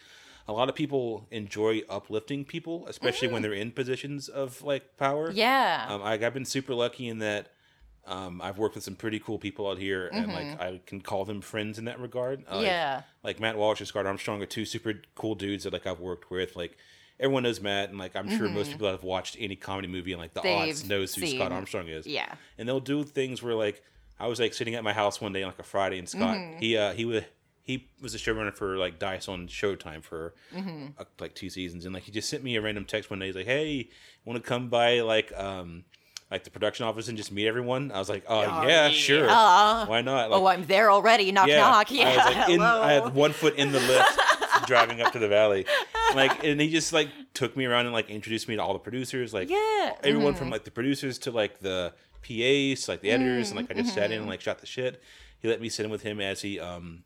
[0.49, 5.29] a lot of people enjoy uplifting people especially when they're in positions of like power
[5.29, 5.39] Mm-hmm.
[5.39, 7.49] yeah um, I, i've been super lucky in that
[8.07, 11.25] um, i've worked with some pretty cool people out here and like i can call
[11.25, 12.65] them friends in that regard Uh, Mm-hmm.
[12.65, 16.01] yeah like Matt Walsh and Scott Armstrong are two super cool dudes that like I've
[16.01, 16.57] worked with.
[16.57, 16.77] Like
[17.21, 20.11] everyone knows Matt, and like I'm sure most people that have watched any comedy movie
[20.13, 20.61] and like the Mm-hmm.
[20.61, 22.05] They've odds knows who seen- Scott Armstrong is.
[22.05, 23.81] yeah And they'll do things where like
[24.19, 26.37] I was like sitting at my house one day on like a Friday, and Scott
[26.59, 27.23] he uh he was
[27.63, 30.87] he was a showrunner for like Dice on Showtime for Mm-hmm.
[30.99, 33.27] uh, like two seasons, and like he just sent me a random text one day.
[33.27, 33.89] He's like, "Hey,
[34.25, 35.85] want to come by like um
[36.31, 39.27] like the production office and just meet everyone?" I was like, "Oh, Oh, yeah, sure,
[39.27, 39.87] yeah.
[39.87, 41.31] why not?" Like, oh, I'm there already.
[41.31, 41.91] Knock knock.
[41.91, 42.09] Yeah.
[42.09, 42.61] I was like, in.
[42.63, 44.19] I had one foot in the lift
[44.67, 45.65] driving up to the valley,
[46.15, 48.79] like, and he just like took me around and like introduced me to all the
[48.81, 49.93] producers, like yeah.
[50.03, 50.39] everyone mhm.
[50.39, 53.75] from like the producers to like the PAs, to, like the editors, and like I
[53.75, 54.13] just sat Mm-hmm.
[54.15, 55.01] in and like shot the shit.
[55.41, 57.03] He let me sit in with him as he um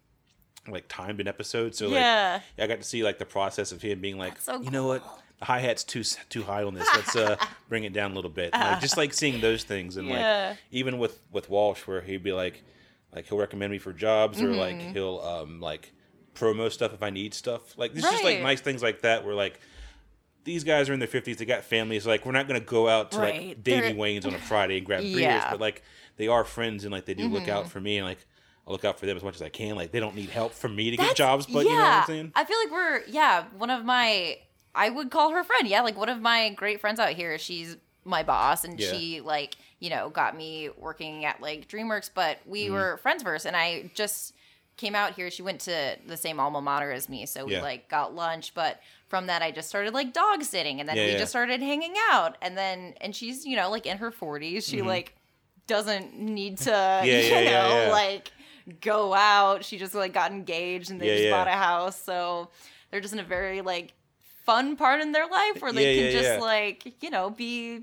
[0.72, 2.40] like timed an episode, so like Yeah.
[2.59, 5.02] I got to see like the process of him being like, so you know what,
[5.38, 6.88] the hi hat's too too high on this.
[6.94, 7.37] Let's uh
[7.68, 8.52] bring it down a little bit.
[8.52, 10.48] Like just like seeing those things, and Yeah.
[10.50, 12.62] like even with with Walsh, where he'd be like,
[13.14, 14.92] like he'll recommend me for jobs, or like Mm-hmm.
[14.92, 15.92] he'll um like
[16.35, 17.76] promo stuff if I need stuff.
[17.79, 19.61] Like there's just like nice things like that where like.
[20.44, 21.38] These guys are in their fifties.
[21.38, 22.07] They got families.
[22.07, 23.48] Like we're not gonna go out to Right.
[23.48, 25.40] like Davey They're- Wayne's on a Friday and grab beers, Yeah.
[25.40, 25.50] Mm-hmm.
[25.50, 25.83] but like
[26.18, 28.24] they are friends and like they do look out for me and like
[28.66, 29.76] I look out for them as much as I can.
[29.76, 32.07] Like they don't need help from me to get jobs, but you know what I'm
[32.07, 32.33] saying?
[32.35, 34.38] I feel like we're yeah, one of my
[34.74, 35.66] I would call her friend.
[35.68, 37.38] Yeah, like one of my great friends out here.
[37.38, 38.90] She's my boss and Yeah.
[38.92, 42.74] she like, you know, got me working at like DreamWorks, but we Mm-hmm.
[42.74, 44.33] were friends first and I just
[44.76, 45.31] came out here.
[45.31, 47.62] She went to the same alma mater as me, so we Yeah.
[47.62, 51.07] like got lunch, but from that I just started like dog sitting and then Yeah,
[51.07, 51.18] we yeah.
[51.18, 54.64] just started hanging out and then and she's, you know, like in her 40s.
[54.68, 55.14] She like
[55.66, 57.07] doesn't need to, Mm-hmm.
[57.07, 57.90] Yeah, you yeah, yeah, know, yeah.
[57.90, 58.31] like
[58.81, 59.64] go out.
[59.64, 61.31] She just like got engaged and they Yeah, just yeah.
[61.31, 62.00] bought a house.
[62.00, 62.50] So
[62.90, 63.92] they're just in a very like
[64.44, 67.83] fun part in their life where they Yeah, can just like, you know, be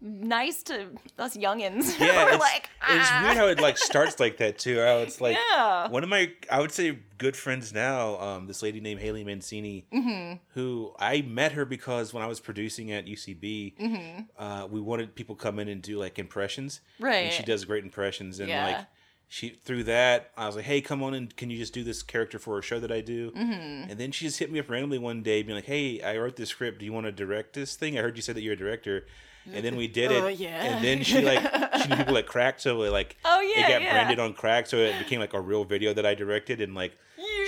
[0.00, 1.96] nice to us youngins.
[2.00, 4.78] Yeah, it's, like, it's "Ah." weird how it like starts like that too.
[4.80, 5.88] How it's like Yeah.
[5.88, 8.18] one of my I would say good friends now.
[8.20, 10.38] Um, this lady named Haley Mancini, Mm-hmm.
[10.54, 14.20] who I met her because when I was producing at UCB, Mm-hmm.
[14.38, 16.80] uh, we wanted people come in and do like impressions.
[16.98, 17.26] Right.
[17.26, 18.66] And she does great impressions, and Yeah.
[18.66, 18.86] like
[19.32, 22.02] she through that, I was like, "Hey, come on and can you just do this
[22.02, 23.90] character for a show that I do?" Mm-hmm.
[23.90, 26.36] And then she just hit me up randomly one day, being like, "Hey, I wrote
[26.36, 26.80] this script.
[26.80, 27.98] Do you want to direct this thing?
[27.98, 29.06] I heard you said that you're a director."
[29.50, 30.22] And then we did it.
[30.22, 30.62] Oh, yeah.
[30.62, 31.40] And then she like
[31.82, 33.92] she knew people at Crack, so it, like Oh, yeah, it got yeah.
[33.92, 36.92] branded on Crack, so it became like a real video that I directed, and like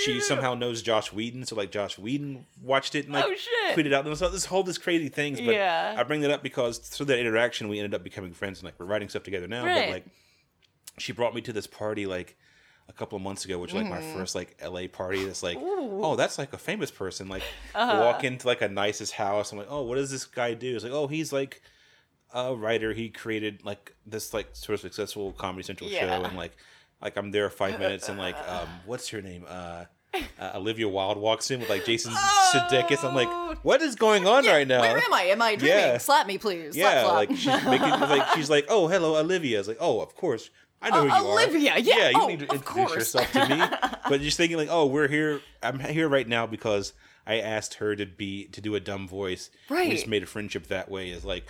[0.04, 3.76] she somehow knows Joss Whedon, so like Joss Whedon watched it and like Oh, shit.
[3.76, 5.38] tweeted out and so this whole this crazy things.
[5.40, 5.94] But Yeah.
[5.98, 8.74] I bring that up because through that interaction, we ended up becoming friends and like
[8.80, 9.64] we're writing stuff together now.
[9.66, 9.86] Right.
[9.86, 10.06] But like
[10.98, 12.36] she brought me to this party like
[12.88, 15.24] a couple of months ago, which was like my first like LA party.
[15.24, 15.66] That's like, Mm-hmm.
[15.94, 16.04] Ooh.
[16.04, 17.28] oh, that's like a famous person.
[17.28, 17.42] Like
[17.74, 18.00] Uh-huh.
[18.02, 19.52] walk into like a nicest house.
[19.52, 20.74] I'm like, oh, what does this guy do?
[20.74, 21.62] It's like, oh, he's like
[22.32, 22.92] a writer.
[22.92, 26.00] He created like this like sort of successful Comedy Central Yeah.
[26.18, 26.52] show, and like
[27.00, 29.44] like I'm there five minutes, and like um, what's her name?
[29.48, 29.84] Uh,
[30.38, 33.02] uh, Olivia Wilde walks in with like Jason Sudeikis.
[33.04, 33.48] I'm Oh.
[33.50, 34.80] like, what is going on right now?
[34.80, 35.22] Where am I?
[35.24, 35.78] Am I dreaming?
[35.78, 35.98] Yeah.
[35.98, 36.76] Slap me, please.
[36.76, 37.14] Yeah, slap, slap.
[37.14, 39.58] like she's making like she's like, oh, hello, Olivia.
[39.58, 40.50] It's like, oh, of course,
[40.84, 41.78] I know Oh, who you Olivia, are.
[41.78, 42.94] yeah, you oh, need to introduce course.
[42.94, 43.62] yourself to me.
[44.08, 45.40] but just thinking like, oh, we're here.
[45.62, 46.92] I'm here right now because
[47.26, 49.50] I asked her to be to do a dumb voice.
[49.70, 49.88] Right.
[49.88, 51.10] We just made a friendship that way.
[51.10, 51.44] Is like.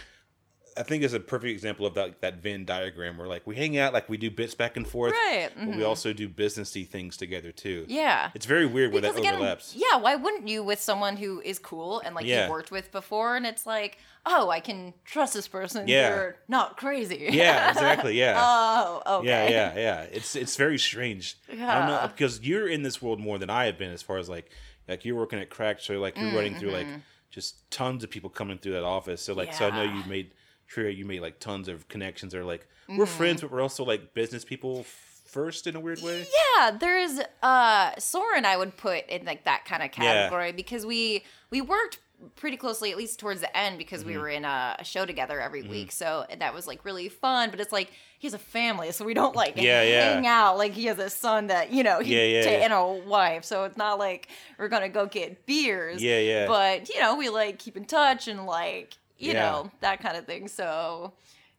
[0.76, 3.78] I think is a perfect example of that that Venn diagram where like we hang
[3.78, 7.16] out, like we do bits back and forth, Right, But we also do businessy things
[7.16, 7.84] together too.
[7.88, 8.30] yeah.
[8.34, 9.74] It's very weird where that Because again, overlaps.
[9.76, 12.42] yeah, why wouldn't you with someone who is cool and like Yeah.
[12.42, 15.87] you've worked with before and it's like, oh, I can trust this person.
[15.87, 16.08] Yeah.
[16.10, 17.28] They're not crazy.
[17.30, 18.18] Yeah, exactly.
[18.18, 18.34] Yeah.
[18.42, 19.28] oh, okay.
[19.28, 20.00] Yeah, yeah, yeah.
[20.10, 21.37] It's it's very strange.
[21.50, 24.18] I don't know because you're in this world more than I have been as far
[24.18, 24.50] as like
[24.88, 26.87] like you're working at Crack, so like you're running through like
[27.30, 29.20] just tons of people coming through that office.
[29.22, 29.96] So like so I know Mm-hmm.
[29.98, 30.04] Yeah.
[30.04, 30.30] you made
[30.66, 32.98] sure you made like tons of connections or like Mm-hmm.
[32.98, 34.85] we're friends but we're also like business people
[35.24, 36.27] first in a weird way.
[36.57, 40.05] Yeah, there's uh Soren I would put in like that kind of Yeah.
[40.29, 41.98] category because we we worked
[42.37, 44.11] pretty closely at least towards the end because Mm-hmm.
[44.11, 45.92] we were in a, a show together every week.
[45.92, 49.14] So that was like really fun, but it's like he has a family, so we
[49.14, 50.14] don't like Yeah, yeah.
[50.14, 52.64] hang out like he has a son that, you know, he Yeah, yeah, yeah.
[52.64, 53.44] and a wife.
[53.44, 56.03] So it's not like we're going to go get beers.
[56.03, 56.46] Yeah, yeah.
[56.46, 59.50] But, you know, we like keep in touch and like, you Yeah.
[59.50, 60.48] know, that kind of thing.
[60.48, 61.12] So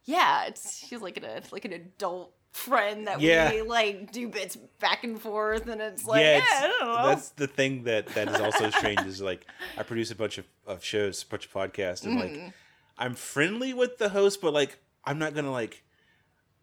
[0.06, 3.52] yeah, it's he's like an like an adult friend that Yeah.
[3.52, 6.88] we like do bits back and forth, and it's like, yeah, yeah, it's, I don't
[6.96, 7.08] know.
[7.08, 9.46] that's the thing that that is also strange is like
[9.78, 12.44] I produce a bunch of, of shows, a bunch of podcasts, and Mm-hmm.
[12.46, 12.54] like
[12.98, 15.84] I'm friendly with the host, but like I'm not gonna like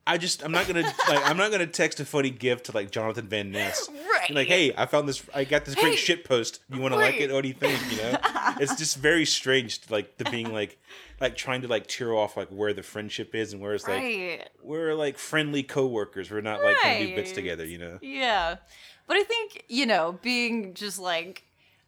[0.07, 2.91] I just I'm not gonna like I'm not gonna text a funny gift to like
[2.91, 3.89] Jonathan Van Ness.
[4.12, 4.12] Right.
[4.29, 5.23] Be Like, hey, I found this.
[5.35, 6.61] I got this great Hey, shit post.
[6.73, 7.33] You want to like it?
[7.33, 7.79] What do you think?
[7.91, 8.17] You know,
[8.61, 10.79] it's just very strange, to, like the being like,
[11.21, 14.03] like trying to like tear off like where the friendship is and where it's like
[14.03, 14.49] right.
[14.63, 16.31] we're like friendly coworkers.
[16.31, 17.65] We're not like gonna do bits together.
[17.65, 17.99] You know.
[18.03, 18.57] Yeah.
[19.07, 21.45] But I think, you know, being just like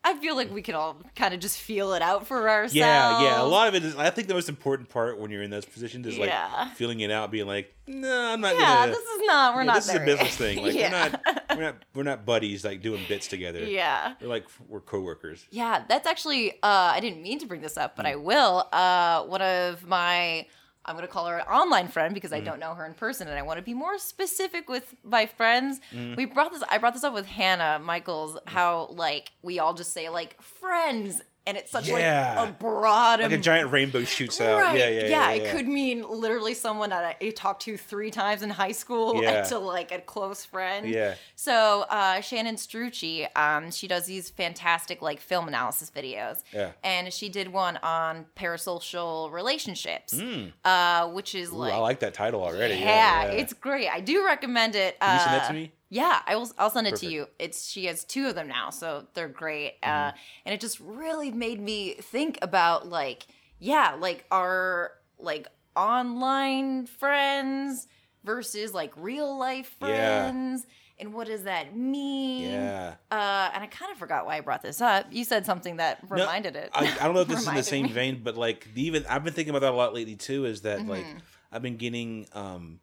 [0.07, 2.75] I feel like we can all kind of just feel it out for ourselves.
[2.75, 3.41] Yeah, yeah.
[3.41, 3.97] A lot of it is.
[3.97, 6.69] I think the most important part when you're in those positions is like Yeah.
[6.75, 9.55] feeling it out, being like, "No, I'm not Yeah, gonna." this is not.
[9.55, 9.75] We're yeah, not.
[9.77, 10.33] This is a business yet.
[10.33, 10.59] thing.
[10.65, 10.91] Like yeah.
[10.91, 13.65] we're not, we're not, we're not buddies like doing bits together.
[13.65, 14.15] Yeah.
[14.21, 15.47] We're like we're coworkers.
[15.51, 18.69] Yeah, that's actually uh I didn't mean to bring this up, but I will.
[18.73, 20.47] Uh one of my
[20.87, 22.47] I'm gonna call her an online friend because I mm-hmm.
[22.47, 25.81] don't know her in person and I want to be more specific with my friends.
[25.93, 26.17] Mm-hmm.
[26.17, 29.93] We brought this I brought this up with Hannah Michaels, how like we all just
[29.93, 32.35] say like friends and it's such Yeah.
[32.41, 34.61] like a broad Like a giant rainbow shoots out.
[34.61, 34.79] Right.
[34.79, 35.31] Yeah, yeah, yeah.
[35.33, 35.53] it yeah.
[35.53, 39.43] could mean literally someone that I talked to three times in high school Yeah.
[39.45, 40.89] to like a close friend.
[40.89, 41.15] Yeah.
[41.37, 46.43] So uh, Shannon Strucci, um, she does these fantastic like film analysis videos.
[46.53, 46.71] Yeah.
[46.83, 50.19] And she did one on parasocial relationships,
[50.65, 51.51] uh, which is.
[51.51, 52.77] Ooh, like, I like that title already.
[52.77, 53.89] yeah, it's great.
[53.89, 54.99] I do recommend it.
[55.01, 55.73] Can you send that Uh, to me?
[55.91, 56.51] Yeah, I will.
[56.59, 57.27] I'll send it to you.
[57.39, 59.75] It's she has two of them now, so they're great.
[59.83, 60.17] Uh, Mm-hmm.
[60.47, 63.27] and it just really made me think about like,
[63.59, 67.87] yeah, like our like online friends
[68.25, 70.31] versus like real life Yeah.
[70.31, 70.67] friends,
[70.99, 72.51] and what does that mean?
[72.53, 72.95] Yeah.
[73.11, 75.07] Uh, and I kind of forgot why I brought this up.
[75.11, 76.71] You said something that No, reminded it.
[76.73, 77.93] I, I don't know if this is in the same me.
[77.93, 80.45] vein, but like the even I've been thinking about that a lot lately too.
[80.47, 81.19] Is that like Mm-hmm.
[81.53, 82.81] I've been getting um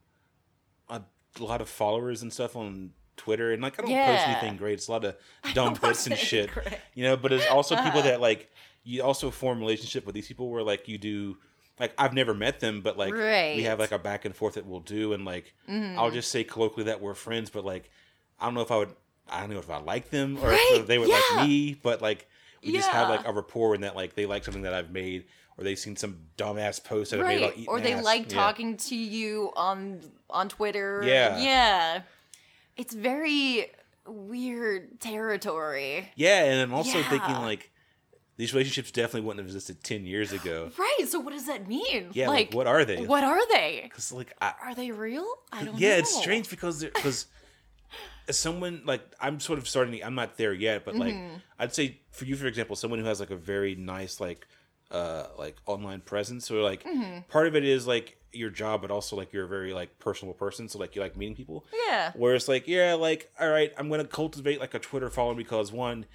[0.89, 1.01] a
[1.39, 4.73] lot of followers and stuff on Twitter, and like I don't post anything great.
[4.75, 5.15] It's a lot of
[5.53, 6.67] dumb don't and shit, great.
[6.93, 7.15] you know.
[7.17, 8.01] But it's also people Uh-huh.
[8.03, 8.51] that like
[8.83, 11.37] you also form relationship with these people where like you do.
[11.79, 14.65] Like I've never met them, but like we have like a back and forth that
[14.67, 15.97] we'll do, and like Mm-hmm.
[15.97, 17.89] I'll just say colloquially that we're friends, but like
[18.39, 18.93] I don't know if I would,
[19.29, 21.19] I don't know if I like them or Right, if they would yeah.
[21.37, 22.27] like me, but like
[22.63, 25.25] we just have like a rapport and that like they like something that I've made
[25.61, 28.03] or they've seen some dumbass post that I made about right eating or they ass.
[28.03, 28.37] like Yeah.
[28.37, 31.39] talking to you on on twitter Yeah.
[31.39, 32.01] yeah
[32.77, 33.67] it's very
[34.07, 37.69] weird territory Yeah, and I'm also thinking like
[38.37, 40.71] these relationships definitely wouldn't have existed ten years ago.
[40.77, 43.05] right so what does that mean Yeah, like, what are they?
[43.05, 46.49] what are they Because like I, are they real i don't yeah, know it's strange
[46.49, 47.27] because because
[48.27, 49.93] as someone like I'm sort of starting.
[49.95, 51.35] To, I'm not there yet, but like Mm-hmm.
[51.59, 54.47] I'd say for you, for example, someone who has like a very nice like
[54.91, 57.19] uh like online presence or like Mm-hmm.
[57.29, 60.33] part of it is like your job, but also like you're a very like personable
[60.33, 61.65] person, so like you like meeting people.
[61.87, 65.35] yeah Where it's like, yeah, like, all right, I'm gonna cultivate like a Twitter following
[65.37, 66.05] because one,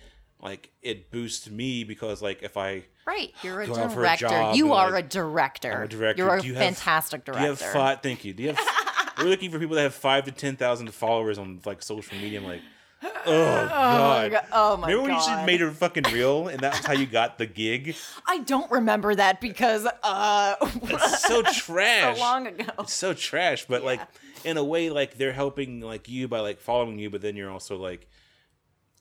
[0.41, 4.57] like, it boosts me because like if I right you're a out a director job
[4.57, 6.23] you are like, a director a director.
[6.25, 8.33] you're a Do you have- fantastic director you have five, thank you.
[8.33, 8.67] Do you have?
[9.19, 12.41] we're looking for people that have five to ten thousand followers on like social media.
[12.41, 12.63] I'm like,
[13.03, 14.31] oh oh my god.
[14.33, 17.07] god oh my Remember when you just made her fucking real, and that's how you
[17.07, 17.95] got the gig?
[18.27, 22.17] i don't remember that because uh It's so trash.
[22.17, 24.01] so long ago It's so trash, but like
[24.45, 27.51] in a way, like they're helping like you by like following you, but then you're
[27.51, 28.07] also like,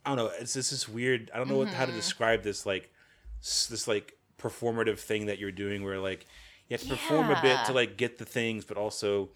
[0.06, 0.32] I don't know.
[0.40, 1.30] It's just this weird.
[1.34, 2.00] I don't know what, how to Mm-hmm.
[2.00, 2.92] describe this like
[3.42, 6.26] this like performative thing that you're doing, where like
[6.68, 9.30] you have to perform a bit to like get the things, but also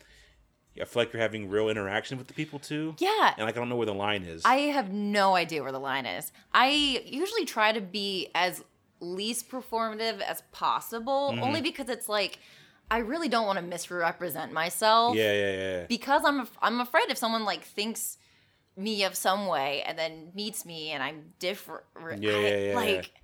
[0.82, 2.96] I feel like you're having real interaction with the people too.
[3.00, 4.42] yeah And like I don't know where the line is.
[4.46, 6.32] I have no idea where the line is.
[6.54, 6.70] I
[7.06, 8.64] usually try to be as
[9.02, 11.44] least performative as possible, Mm-hmm.
[11.44, 12.40] only because it's like
[12.92, 15.16] I really don't want to misrepresent myself.
[15.16, 15.86] yeah, yeah, yeah.
[15.88, 18.18] Because I'm I'm afraid if someone like thinks
[18.78, 21.84] me of some way and then meets me and I'm different.
[22.22, 23.19] Yeah, I- yeah, yeah, Like, yeah.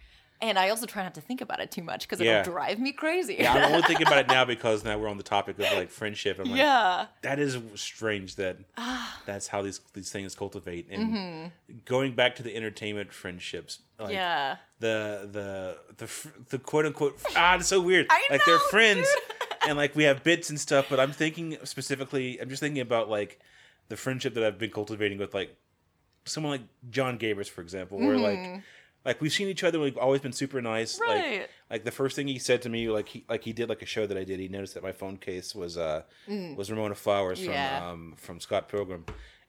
[0.50, 2.42] And I also try not to think about it too much because Yeah.
[2.42, 3.38] it'll drive me crazy.
[3.40, 5.90] Yeah, I'm only thinking about it now because now we're on the topic of like
[5.90, 6.38] friendship.
[6.40, 7.08] I'm like, yeah.
[7.24, 9.22] that is strange that Ah.
[9.26, 10.88] that's how these these things cultivate.
[10.92, 11.76] And Mm-hmm.
[11.86, 14.58] going back to the entertainment friendships, like yeah.
[14.80, 18.06] the the the the quote unquote ah, it's so weird.
[18.10, 19.08] I like they're know, friends,
[19.68, 20.88] and like we have bits and stuff.
[20.90, 23.40] But I'm thinking specifically, I'm just thinking about like
[23.90, 25.56] the friendship that I've been cultivating with like
[26.26, 28.62] someone like John Gabrus, for example, where like.
[29.06, 31.00] Like we've seen each other, we've always been super nice.
[31.00, 31.10] Like.
[31.10, 31.48] Right.
[31.70, 33.86] like the first thing he said to me, like he like he did like a
[33.86, 34.40] show that I did.
[34.40, 36.04] He noticed that my phone case was uh
[36.56, 37.54] was Ramona Flowers from Mm.
[37.54, 37.90] Yeah.
[37.92, 39.06] um from Scott Pilgrim,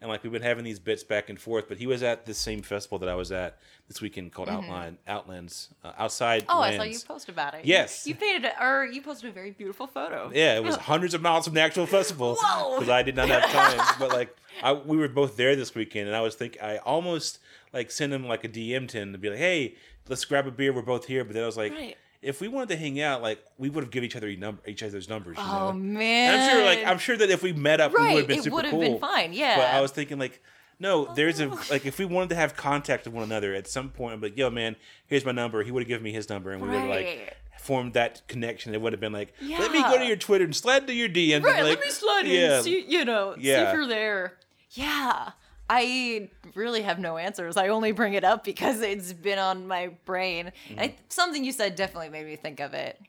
[0.06, 1.66] and like we've been having these bits back and forth.
[1.68, 4.98] But he was at the same festival that I was at this weekend called Outline
[5.06, 6.42] Outlands uh, outside.
[6.42, 6.50] Mm-hmm.
[6.56, 7.64] Oh, I saw you post about it.
[7.64, 8.06] Yes.
[8.06, 10.30] You painted it, or you posted a very beautiful photo.
[10.32, 12.76] Yeah, it was hundreds of miles from the actual festival Whoa.
[12.76, 13.96] because I did not have time.
[13.98, 17.40] but like, I, we were both there this weekend, and I was thinking, I almost
[17.72, 19.74] like sent him like a DM to him to be like, "Hey,
[20.08, 20.72] let's grab a beer.
[20.72, 21.96] We're both here." But then I was like, Right.
[22.26, 24.28] If we wanted to hang out, like we would have given each other
[24.66, 25.36] each other's numbers.
[25.38, 25.72] You Oh know?
[25.74, 26.34] man.
[26.34, 28.16] And I'm sure, like, I'm sure that if we met up, we would right.
[28.18, 28.80] have been It super would have cool.
[28.80, 29.32] been fine.
[29.32, 29.56] Yeah.
[29.56, 30.42] But I was thinking like.
[30.78, 31.58] No, there's a Oh.
[31.70, 34.36] like if we wanted to have contact with one another at some point, I'm like,
[34.36, 35.62] yo, man, here's my number.
[35.62, 38.74] He would have given me his number, and we would have like formed that connection.
[38.74, 39.58] It would have been like, yeah.
[39.58, 41.42] let me go to your Twitter and slide to your DM.
[41.42, 41.62] right.
[41.64, 42.62] like, let me slide yeah, in.
[42.64, 43.68] See, you know, see Yeah.
[43.70, 44.34] if you're there.
[44.72, 45.30] Yeah.
[45.68, 47.56] I really have no answers.
[47.56, 50.52] I only bring it up because it's been on my brain.
[50.70, 50.96] And I, mm-hmm.
[51.08, 53.00] something you said definitely made me think of it.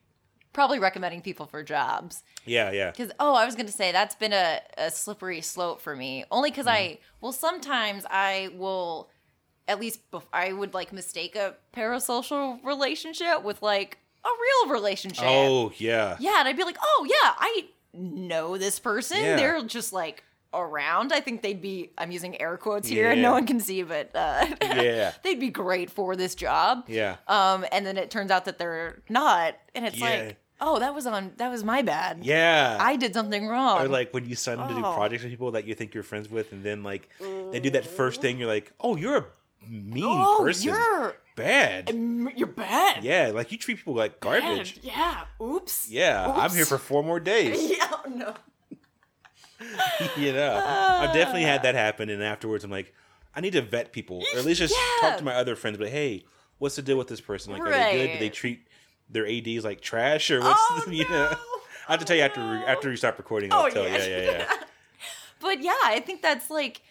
[0.54, 2.24] Probably recommending people for jobs.
[2.46, 2.90] Yeah, yeah.
[2.90, 6.26] Because oh, I was gonna say that's been a, a slippery slope for me.
[6.32, 7.02] Only because I mm-hmm.
[7.22, 9.10] well sometimes I will
[9.68, 15.26] at least bef- I would like mistake a parasocial relationship with like a real relationship.
[15.28, 16.18] Oh, yeah.
[16.20, 19.22] yeah, and I'd be like, oh yeah, I know this person.
[19.22, 19.36] Yeah.
[19.36, 20.24] They're just like
[20.60, 21.12] around.
[21.14, 21.92] I think they'd be.
[21.98, 23.28] I'm using air quotes here, and Yeah.
[23.28, 25.14] no one can see, but uh, Yeah.
[25.24, 26.86] they'd be great for this job.
[26.88, 27.18] Yeah.
[27.28, 30.06] Um, and then it turns out that they're not, and it's Yeah.
[30.10, 32.20] like, oh, that was on that was my bad.
[32.24, 32.78] Yeah.
[32.80, 33.82] I did something wrong.
[33.82, 34.94] or like when you sign up to do Oh.
[34.94, 37.10] projects with people that you think you're friends with, and then like
[37.52, 39.26] they do that first thing, you're like, oh, you're a
[39.70, 40.66] mean oh, person.
[40.70, 41.90] you're bad.
[42.36, 43.04] you're bad.
[43.04, 44.76] Yeah, like you treat people like garbage.
[44.82, 44.84] Bad.
[44.84, 45.46] Yeah.
[45.46, 45.90] Oops.
[45.90, 47.70] Yeah, I'm here for four more days.
[47.78, 47.88] Yeah.
[47.92, 48.34] oh, no.
[50.18, 52.94] you know, I've definitely had that happen, and afterwards, I'm like,
[53.36, 55.10] I need to vet people, or at least just Yeah.
[55.10, 55.78] talk to my other friends.
[55.78, 56.26] But hey,
[56.60, 57.54] what's the deal with this person?
[57.54, 58.12] Like, are they good?
[58.14, 58.68] Do they treat
[59.10, 61.30] their ads like trash, or what's Oh, you know?
[61.88, 62.66] I have to tell you after Oh, no.
[62.66, 63.52] after you stop recording.
[63.54, 63.84] I'll Oh, tell.
[63.84, 63.98] yeah.
[63.98, 64.54] Yeah, yeah, yeah.
[65.40, 66.82] But yeah, I think that's like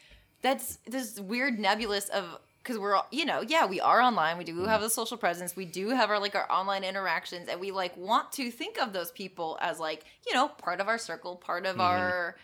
[0.42, 4.44] that's this weird nebulous of because we're all you know yeah we are online we
[4.44, 4.66] do Mm-hmm.
[4.68, 7.96] have a social presence we do have our like our online interactions and we like
[7.96, 11.64] want to think of those people as like you know part of our circle part
[11.66, 12.36] of our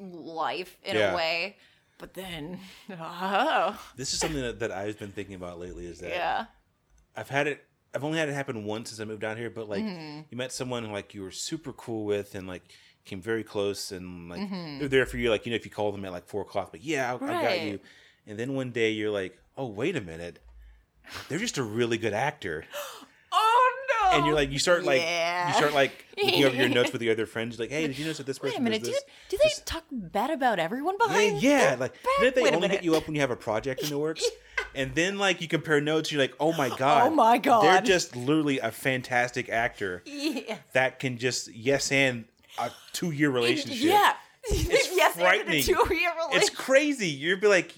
[0.00, 0.96] life in.
[0.96, 1.12] Yeah.
[1.12, 1.56] a way
[1.98, 2.58] but then
[3.00, 5.86] oh This is something that, that I've been thinking about lately.
[5.86, 6.46] Is that yeah
[7.16, 7.64] I've had it.
[7.94, 9.48] I've only had it happen once since I moved down here.
[9.50, 10.22] But like, Mm-hmm.
[10.28, 12.62] you met someone like you were super cool with, and like
[13.04, 14.80] came very close, and like Mm-hmm.
[14.80, 15.30] they're there for you.
[15.30, 17.42] Like you know, if you call them at like four o'clock, like yeah, I, I
[17.42, 17.78] got you.
[18.26, 20.40] And then one day you're like, oh wait a minute,
[21.28, 22.64] they're just a really good actor.
[23.32, 23.63] oh
[24.12, 25.48] And you're oh, like, you start like, Yeah.
[25.48, 27.58] you start like looking over your notes with your other friends.
[27.58, 28.52] Like, hey, did you notice that this person?
[28.54, 29.04] wait a minute does do, this?
[29.30, 31.68] do they this- talk bad about everyone Yeah, behind yeah.
[31.70, 33.90] their Like, then they Wait only hit you up when you have a project in
[33.90, 34.24] the works,
[34.74, 37.62] and then like you compare notes, you're like, oh my oh god, Oh my god,
[37.64, 42.24] they're just literally a fantastic actor yeah that can just yes and
[42.58, 43.82] a two year relationship.
[43.82, 44.14] Yeah.
[44.46, 45.60] It's yes, frightening.
[45.60, 47.08] It's, a two-year it's crazy.
[47.08, 47.74] You'd be like,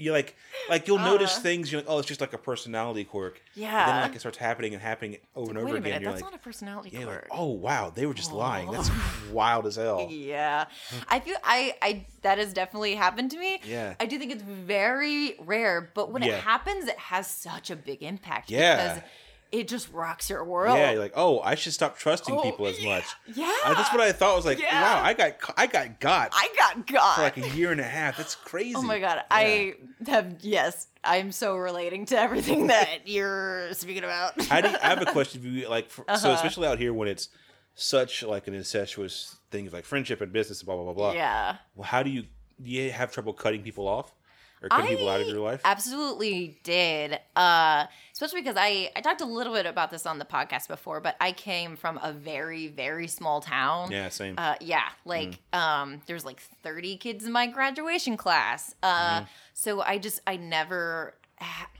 [0.00, 0.36] you're like,
[0.68, 1.40] like you'll notice Uh.
[1.40, 1.70] things.
[1.72, 3.40] You're like, oh, it's just like a personality quirk.
[3.56, 6.00] And then like it starts happening and happening over and over again.
[6.02, 7.28] you're that's like, not a personality yeah, like, quirk.
[7.30, 8.70] oh wow, they were just lying.
[8.70, 8.90] That's
[9.32, 10.06] wild as hell.
[10.10, 10.66] Yeah,
[11.08, 13.60] I feel I I that has definitely happened to me.
[13.64, 13.94] Yeah.
[14.00, 16.34] I do think it's very rare, but when Yeah.
[16.36, 18.50] it happens, it has such a big impact.
[18.50, 18.76] Yeah.
[18.94, 19.02] because
[19.50, 20.76] it just rocks your world.
[20.78, 23.04] Yeah, you're like, oh, I should stop trusting Oh, people as yeah, much.
[23.34, 23.44] yeah.
[23.64, 24.36] I- that's what I thought.
[24.36, 24.82] was like, Yeah.
[24.82, 27.16] wow, I got, I got got I got got.
[27.16, 28.16] for like a year and a half.
[28.18, 28.74] That's crazy.
[28.76, 29.22] Oh my god, Yeah.
[29.30, 29.74] I
[30.08, 34.40] have yes, I'm so relating to everything that you're speaking about.
[34.46, 35.68] How do I have a question for you?
[35.68, 36.30] Like, for, so Uh-huh.
[36.34, 37.28] especially out here when it's
[37.74, 41.12] such like an incestuous thing, like friendship and business, blah blah blah blah.
[41.12, 41.56] yeah.
[41.74, 42.22] Well, how do you
[42.60, 44.12] do you have trouble cutting people off
[44.62, 45.60] or cutting people out of I your life?
[45.64, 47.18] Absolutely did.
[47.36, 51.00] Uh, especially because I, I talked a little bit about this on the podcast before,
[51.00, 53.90] but I came from a very, very small town.
[53.90, 54.34] yeah, same.
[54.36, 58.74] Uh, yeah, like um, there's like 30 kids in my graduation class.
[58.82, 61.14] Uh, so I just I never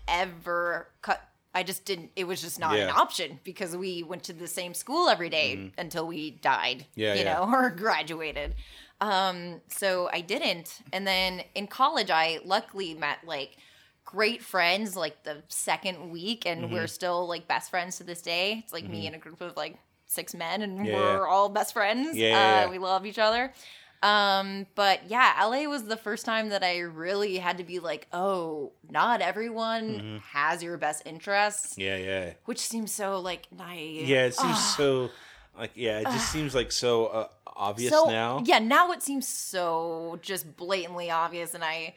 [0.08, 1.20] ever cut.
[1.54, 2.10] I just didn't.
[2.14, 5.72] It was just not an option because we went to the same school every day
[5.78, 6.86] until we died.
[6.94, 7.34] Yeah, you yeah.
[7.34, 8.54] know, or graduated.
[9.00, 10.80] Um, so I didn't.
[10.92, 13.56] And then in college, I luckily met like
[14.04, 16.74] great friends like the second week, and Mm-hmm.
[16.74, 18.60] we're still like best friends to this day.
[18.64, 21.72] It's like me and a group of like six men, and Yeah, we're all best
[21.74, 22.16] friends.
[22.16, 22.30] Yeah,
[22.60, 22.70] yeah, uh.
[22.70, 23.52] We love each other.
[24.00, 28.06] Um, but yeah, LA was the first time that I really had to be like,
[28.12, 30.16] oh, not everyone Mm-hmm.
[30.32, 34.08] has your best interests, yeah, yeah, which seems so like naive.
[34.08, 34.26] yeah.
[34.26, 35.10] It seems so
[35.58, 35.98] like yeah.
[35.98, 37.28] It just seems like so uh,
[37.58, 38.42] obvious so now.
[38.44, 41.94] yeah now it seems so just blatantly obvious and i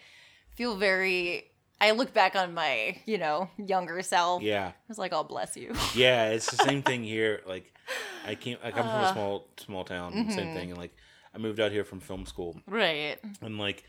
[0.55, 1.45] feel very
[1.79, 4.67] i look back on my you know younger self Yeah.
[4.69, 7.41] i was like oh bless you Yeah, it's the same thing here.
[7.47, 7.71] Like,
[8.25, 10.13] I came, like, I'm from a Uh, small, small town.
[10.13, 10.31] mm-hmm.
[10.31, 10.93] Same thing, and like,
[11.33, 13.83] I moved out here from film school, right and like,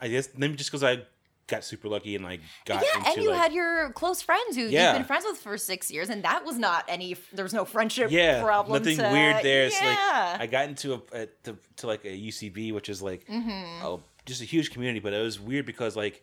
[0.00, 1.02] I guess maybe just because I
[1.48, 4.54] got super lucky and like got yeah into and you like, had your close friends
[4.54, 4.88] who Yeah.
[4.92, 7.64] you've been friends with for six years and that was not any there was no
[7.64, 9.64] friendship yeah, problem nothing to- weird there.
[9.64, 10.28] It's yeah.
[10.32, 13.84] like I got into a, a to, to like a UCB, which is like Mm-hmm.
[13.84, 16.22] oh, just a huge community, but it was weird because like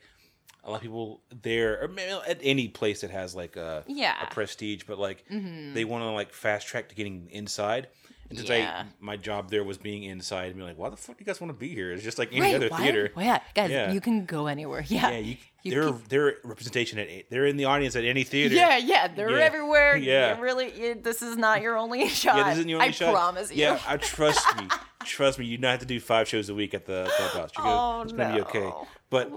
[0.64, 4.14] a lot of people there, or maybe at any place that has like a Yeah.
[4.14, 4.26] Mm-hmm.
[4.26, 7.88] a prestige, but like they want to like fast track to getting inside.
[8.30, 8.86] And since Yeah.
[8.86, 11.26] I my job there was being inside, and be like, why the fuck do you
[11.26, 11.92] guys want to be here?
[11.92, 12.78] It's just like any Right, other why?
[12.82, 13.12] theater.
[13.16, 13.92] Well, yeah, guys, Yeah.
[13.92, 14.82] you can go anywhere.
[14.88, 18.24] Yeah, Yeah, you, You they're can- they're representation at they're in the audience at any
[18.24, 18.56] theater.
[18.56, 19.44] Yeah, yeah, they're Yeah.
[19.46, 19.96] everywhere.
[19.98, 20.36] Yeah.
[20.38, 22.38] You really, you, this is not your only shot.
[22.38, 23.14] Yeah, this isn't your only I shot.
[23.14, 23.58] promise you.
[23.62, 24.68] Yeah, I trust me.
[25.06, 27.52] trust me, you don't have to do five shows a week at the clubhouse.
[27.56, 28.72] You're gonna, Oh, it's gonna be okay.
[29.12, 29.32] But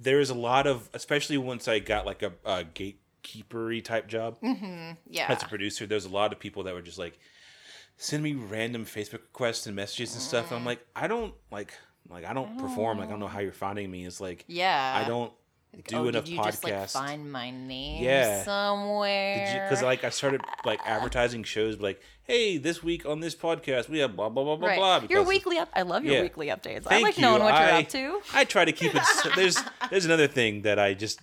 [0.00, 4.92] there's a lot of, especially once I got like a, a gatekeepery type job mm-hmm.
[5.10, 5.26] Yeah.
[5.28, 5.86] as a producer.
[5.86, 7.18] There's a lot of people that were just like
[7.98, 10.50] send me random Facebook requests and messages and stuff.
[10.50, 11.74] And I'm like, I don't like,
[12.08, 12.98] like I don't perform.
[12.98, 14.06] Like I don't know how you're finding me.
[14.06, 15.02] It's like, yeah.
[15.04, 15.32] I don't
[15.86, 16.44] do oh, enough did you podcasts.
[16.46, 18.42] just like find my name Yeah.
[18.44, 19.66] somewhere?
[19.68, 23.98] because like I started like advertising shows, like, hey, this week on this podcast we
[23.98, 24.78] have blah blah blah blah right.
[24.78, 25.02] blah.
[25.10, 25.68] your weekly up.
[25.74, 26.22] I love your Yeah.
[26.22, 26.86] weekly updates.
[26.86, 27.22] I Thank like you.
[27.22, 28.20] knowing what you're I- up to.
[28.32, 29.04] I try to keep it.
[29.04, 29.58] so- there's
[29.90, 31.20] there's another thing that I just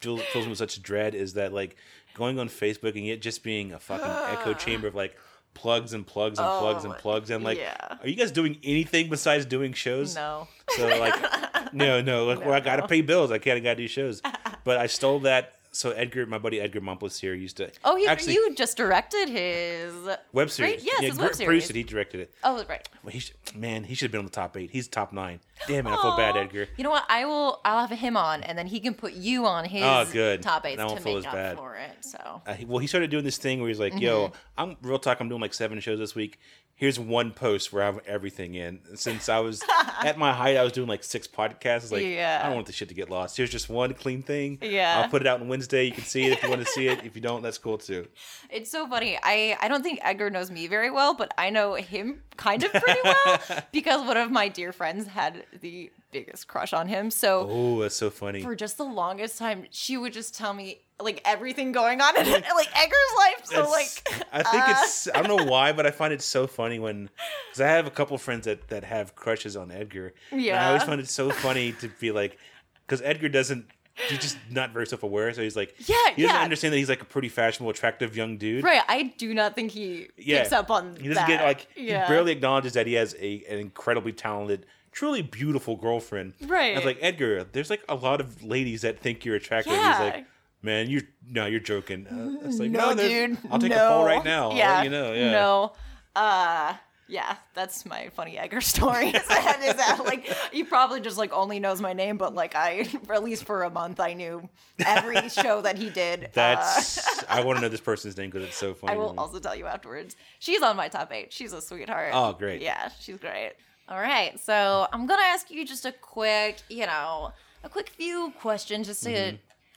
[0.00, 1.76] fills me with such dread is that like
[2.14, 5.16] going on Facebook and it just being a fucking echo chamber of like
[5.56, 7.96] plugs and plugs and plugs and Oh, plugs and like, yeah.
[8.00, 10.14] are you guys doing anything besides doing shows?
[10.14, 10.46] No.
[10.76, 11.14] So like,
[11.72, 12.86] no, no, like, well, I gotta No.
[12.88, 13.32] pay bills.
[13.32, 13.56] I can't.
[13.56, 14.22] I gotta do shows.
[14.62, 15.55] But I stole that.
[15.76, 17.70] So Edgar, my buddy Edgar Mumplis here used to.
[17.84, 19.92] Oh, he, actually you just directed his
[20.32, 20.76] web series.
[20.76, 20.82] Right?
[20.82, 21.70] Yes, yeah, his web produced series.
[21.70, 21.76] it.
[21.76, 22.34] He directed it.
[22.42, 22.88] Oh, right.
[23.04, 24.70] Well, he should, man, he should have been on the top eight.
[24.70, 25.40] He's top nine.
[25.68, 26.66] Damn it, I feel bad, Edgar.
[26.78, 27.04] You know what?
[27.10, 27.60] I will.
[27.64, 30.40] I'll have him on, and then he can put you on his Oh, good.
[30.42, 31.56] top eight to feel make as up bad.
[31.58, 32.02] for it.
[32.04, 34.02] So Uh, well, he started doing this thing where he's like, Mm-hmm.
[34.02, 35.20] "Yo, I'm real talk.
[35.20, 36.38] I'm doing like seven shows this week.
[36.76, 39.62] Here's one post where I have everything in." Since I was
[40.04, 41.90] at my height, I was doing like six podcasts.
[41.90, 42.40] Like, Yeah.
[42.42, 43.36] I don't want this shit to get lost.
[43.36, 44.58] Here's just one clean thing.
[44.60, 45.00] Yeah.
[45.02, 45.84] I'll put it out on Wednesday.
[45.84, 47.04] You can see it if you want to see it.
[47.04, 48.06] If you don't, that's cool too.
[48.50, 49.18] it's so funny.
[49.22, 52.70] I I don't think Edgar knows me very well, but I know him kind of
[52.72, 53.40] pretty well
[53.72, 57.10] because one of my dear friends had the biggest crush on him.
[57.10, 58.42] So Oh, that's so funny.
[58.42, 62.24] for just the longest time, she would just tell me like everything going on in
[62.30, 63.40] like Edgar's life.
[63.44, 63.70] So That's-
[64.08, 66.78] like, I think uh, it's I don't know why, but I find it so funny
[66.78, 67.10] when
[67.48, 70.14] because I have a couple friends that that have crushes on Edgar.
[70.30, 72.38] and I always find it so funny to be like
[72.86, 73.66] because Edgar doesn't.
[74.10, 76.42] He's just not very self aware, so he's like, Yeah, he doesn't yeah.
[76.44, 78.62] understand that he's like a pretty fashionable, attractive young dude.
[78.62, 78.82] right?
[78.86, 80.40] I do not think he Yeah.
[80.42, 81.26] picks up on He doesn't that.
[81.26, 82.04] get like yeah.
[82.06, 86.34] he barely acknowledges that he has a an incredibly talented, truly beautiful girlfriend.
[86.42, 86.72] Right.
[86.74, 87.44] I was like Edgar.
[87.44, 89.72] There's like a lot of ladies that think you're attractive.
[89.72, 89.92] Yeah.
[90.04, 90.26] He's like,
[90.66, 92.06] man, you're no, you're joking.
[92.06, 93.50] Uh, it's like, no, there's- dude.
[93.50, 93.86] I'll take no.
[93.86, 94.52] a poll right now.
[94.52, 95.12] Yeah, you know.
[95.14, 95.30] Yeah.
[95.30, 95.72] No.
[96.14, 96.74] Uh,
[97.08, 99.08] yeah, that's my funny Edgar story.
[99.10, 102.54] is that, is that like he probably just like only knows my name, but like
[102.54, 104.48] I, at least for a month, I knew
[104.84, 106.24] every show that he did.
[106.24, 108.94] Uh, That's I want to know this person's name because it's so funny.
[108.94, 110.16] I will also tell you afterwards.
[110.40, 111.32] She's on my top eight.
[111.32, 112.10] She's a sweetheart.
[112.12, 112.60] Oh, great.
[112.60, 113.52] Yeah, she's great.
[113.88, 117.30] All right, so I'm gonna ask you just a quick, you know,
[117.62, 119.10] a quick few questions, just to.
[119.10, 119.36] Mm-hmm.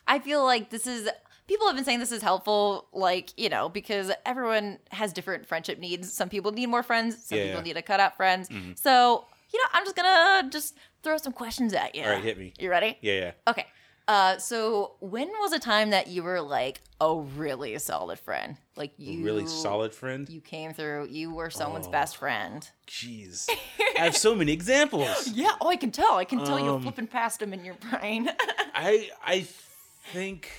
[0.10, 1.08] I feel like this is.
[1.48, 5.80] People have been saying this is helpful, like you know, because everyone has different friendship
[5.80, 6.12] needs.
[6.14, 7.24] Some people need more friends.
[7.26, 7.56] Some Yeah, people yeah.
[7.60, 7.64] Mm-hmm.
[7.70, 8.50] need to cut out friends.
[8.76, 12.04] So you know, I'm just gonna just throw some questions at you.
[12.04, 12.54] All right, hit me.
[12.60, 12.98] You ready?
[13.02, 13.32] Yeah, yeah.
[13.48, 13.66] Okay.
[14.08, 18.58] Uh, so when was a time that you were like a really solid friend?
[18.76, 20.28] Like you Really solid friend.
[20.30, 21.08] You came through.
[21.10, 21.92] You were someone's Oh.
[21.92, 22.68] best friend.
[22.88, 23.48] Jeez,
[24.00, 25.28] I have so many examples.
[25.34, 25.52] Yeah.
[25.62, 26.14] Oh, I can tell.
[26.16, 28.30] I can tell you're Um, flipping past them in your brain.
[28.76, 29.48] I I
[30.14, 30.52] think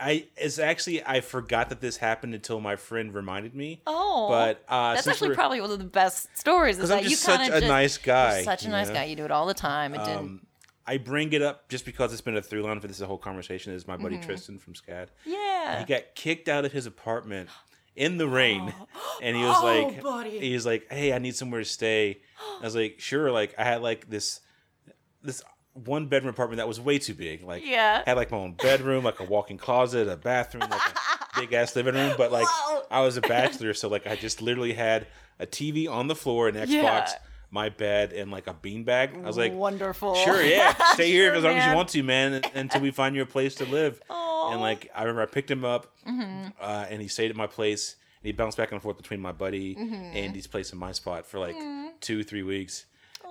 [0.00, 3.82] I it's actually I forgot that this happened until my friend reminded me.
[3.86, 4.28] oh.
[4.28, 6.76] But uh, that's actually probably one of the best stories.
[6.76, 8.42] Because I'm just such a just, nice you're guy.
[8.44, 8.94] such a nice know?
[8.94, 9.04] guy.
[9.04, 9.94] You do it all the time.
[9.94, 10.16] It didn't.
[10.18, 10.40] Um,
[10.86, 13.72] I bring it up just because it's been a through line for this whole conversation.
[13.74, 14.24] Is my buddy Mm-hmm.
[14.26, 15.08] Tristan from SCAD.
[15.26, 15.80] Yeah.
[15.80, 17.50] He got kicked out of his apartment
[17.96, 18.72] in the rain,
[19.22, 20.38] and he was Oh, like, buddy.
[20.38, 22.20] he was like, "Hey, I need somewhere to stay."
[22.60, 24.40] I was like, "Sure." Like I had like this
[25.22, 25.42] this
[25.84, 27.42] one bedroom apartment that was way too big.
[27.42, 28.02] Like Yeah.
[28.06, 31.74] had like my own bedroom, like a walk-in closet, a bathroom, like a big ass
[31.76, 32.14] living room.
[32.16, 32.82] But like Whoa.
[32.90, 35.06] I was a bachelor, so like I just literally had
[35.38, 37.12] a TV on the floor, an Xbox, Yeah.
[37.50, 39.14] my bed, and like a beanbag.
[39.22, 40.14] I was like, wonderful.
[40.16, 40.74] Sure, yeah.
[40.94, 43.26] Stay here Sure, as long as you want to, man, until we find you a
[43.26, 44.00] place to live.
[44.10, 44.14] Aw.
[44.14, 44.52] Mm-hmm.
[44.52, 47.96] And like, I remember I picked him up, uh, and he stayed at my place.
[48.20, 49.94] And he bounced back and forth between my buddy Mm-hmm.
[50.16, 51.54] and his place and my spot for like
[52.00, 52.86] two, three weeks,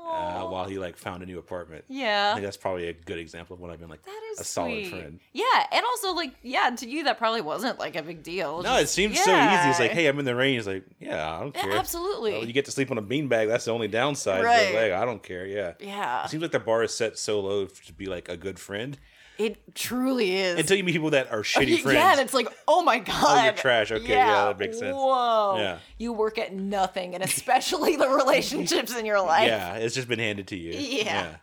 [0.08, 1.86] uh, while he like found a new apartment.
[1.88, 2.34] Yeah, I Yeah.
[2.36, 4.72] think that's probably a good example of when I've been like That is a solid
[4.86, 4.90] sweet.
[4.90, 5.20] friend.
[5.34, 8.62] Yeah, and also like yeah, to you that probably wasn't like a big deal.
[8.64, 9.70] No, it seems so easy.
[9.70, 10.56] It's like, hey, I'm in the rain.
[10.56, 11.76] He's like, yeah, I don't Yeah, care.
[11.78, 12.32] absolutely.
[12.34, 13.48] Well, you get to sleep on a beanbag.
[13.48, 14.44] That's the only downside.
[14.44, 14.74] Right.
[14.74, 15.46] But like, I don't care.
[15.46, 15.74] Yeah.
[15.80, 18.60] yeah, It seems like the bar is set so low to be like a good
[18.60, 18.98] friend
[19.40, 20.60] it truly is.
[20.60, 21.94] until you meet people that are shitty friends.
[21.96, 23.92] Yeah, and it's like, oh my god, you're trash.
[23.92, 24.96] Okay, yeah, that makes sense.
[24.96, 25.80] Whoa, Yeah.
[25.98, 29.48] you work at nothing, and especially the relationships in your life.
[29.48, 30.74] yeah, it's just been handed to you.
[30.74, 31.36] Yeah.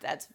[0.00, 0.28] That's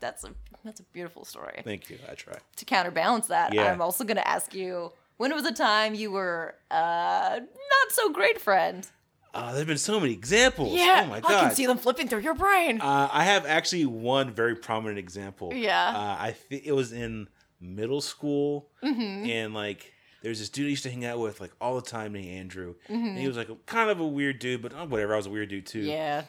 [0.00, 0.30] that's a
[0.64, 1.60] that's a beautiful story.
[1.64, 1.98] Thank you.
[2.10, 2.34] I try.
[2.56, 3.70] To counterbalance that, Yeah.
[3.72, 8.10] I'm also going to ask you when was a time you were uh not so
[8.10, 8.86] great friend.
[9.34, 10.72] Uh, there's been so many examples.
[10.74, 12.80] Yeah, Oh my god, I can see them flipping through your brain.
[12.80, 15.52] Uh, I have actually one very prominent example.
[15.54, 15.88] Yeah.
[15.88, 17.28] Uh, I think it was in
[17.60, 19.30] middle school, Mm-hmm.
[19.30, 22.12] and like there's this dude I used to hang out with like all the time
[22.12, 23.06] named Andrew, Mm-hmm.
[23.06, 25.14] and he was like a, kind of a weird dude, but uh, whatever.
[25.14, 25.80] I was a weird dude too.
[25.80, 26.24] Yeah.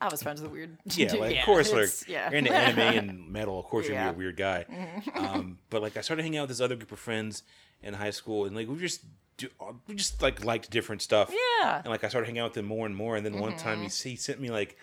[0.00, 0.76] I was friends with weird.
[0.96, 2.28] Yeah, like of course, like yeah.
[2.30, 2.78] you're into anime
[3.10, 3.58] and metal.
[3.58, 4.10] Of course, you're Yeah.
[4.10, 4.66] a weird guy.
[5.14, 7.42] Um, but like, I started hanging out with this other group of friends
[7.82, 9.02] in high school, and like we just
[9.36, 9.48] do,
[9.88, 11.32] we just like liked different stuff.
[11.60, 11.78] Yeah.
[11.78, 13.16] And like, I started hanging out with them more and more.
[13.16, 14.08] And then one time, he, Mm-hmm.
[14.10, 14.76] he sent me like,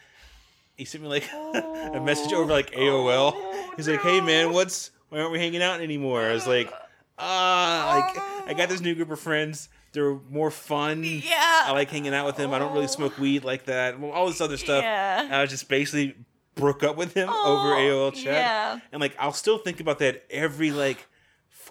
[0.76, 2.42] he sent me like a message Oh.
[2.42, 3.36] over like AOL.
[3.76, 6.72] He's like, "Hey man, what's why aren't we hanging out anymore?" I was like,
[7.20, 8.12] "Ah,
[8.46, 11.04] like I got this new group of friends." They're more fun.
[11.04, 11.64] Yeah.
[11.66, 12.54] I like hanging out with them.
[12.54, 13.22] I don't really smoke oh.
[13.22, 14.00] weed like that.
[14.00, 14.84] Well, all this other stuff.
[14.84, 15.28] Yeah.
[15.32, 16.16] I was just basically
[16.56, 18.26] broke up with him over oh, AOL chat.
[18.26, 18.80] yeah.
[18.92, 21.08] And like I'll still think about that every like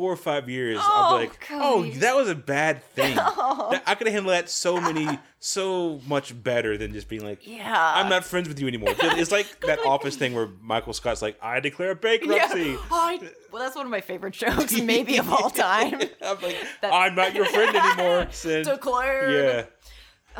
[0.01, 0.78] four or five years.
[0.80, 3.18] I'll Oh, be like, oh, that was a bad thing.
[3.42, 3.78] Oh.
[3.86, 7.92] I could have handled that so many, so much better than just being like, Yeah.
[7.96, 8.94] I'm not friends with you anymore.
[8.98, 12.70] It's like that office thing where Michael Scott's like, I declare bankruptcy.
[12.70, 12.76] Yeah.
[12.90, 13.20] I,
[13.53, 16.01] well, that's one of my favorite jokes, maybe of all time.
[16.22, 18.28] I'm like, That- I'm not your friend anymore.
[18.30, 18.64] Sin.
[18.64, 19.32] Declared.
[19.34, 19.64] Yeah.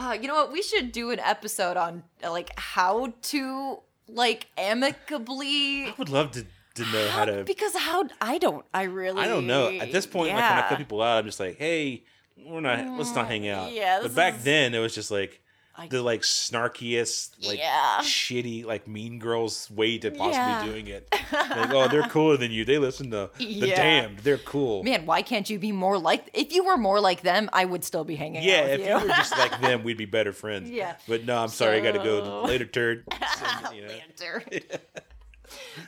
[0.03, 0.53] Uh, you know what?
[0.53, 5.87] We should do an episode on like how to like amicably.
[5.89, 6.47] I would love to,
[6.85, 7.45] to know how to.
[7.45, 8.65] Because how I don't.
[8.75, 9.23] I really.
[9.23, 9.71] I don't know.
[9.71, 12.03] At this point, like when I cut people out I'm just like, hey,
[12.47, 12.85] we're not.
[12.99, 13.69] Let's not hang out.
[13.71, 15.41] Mm, yeah, But back is- then, it was just like
[15.77, 17.99] I- the like snarkiest, like Yeah.
[18.03, 20.65] shitty, like mean girls way to possibly Yeah.
[20.65, 21.09] doing it.
[21.33, 22.65] like, oh, they're cooler than you.
[22.65, 23.77] They listen to the Yeah.
[23.77, 24.19] damned.
[24.21, 24.83] They're cool.
[24.83, 26.29] Man, why can't you be more like?
[26.35, 28.87] If you were more like them, I would still be hanging yeah, out if you
[28.89, 28.95] you.
[28.95, 30.71] were just like them, we'd be better friends.
[30.71, 30.97] Yeah.
[31.09, 31.79] But no, I'm sorry.
[31.79, 33.05] I got to go later, turd.
[33.75, 33.89] You know?
[33.89, 34.43] Banter.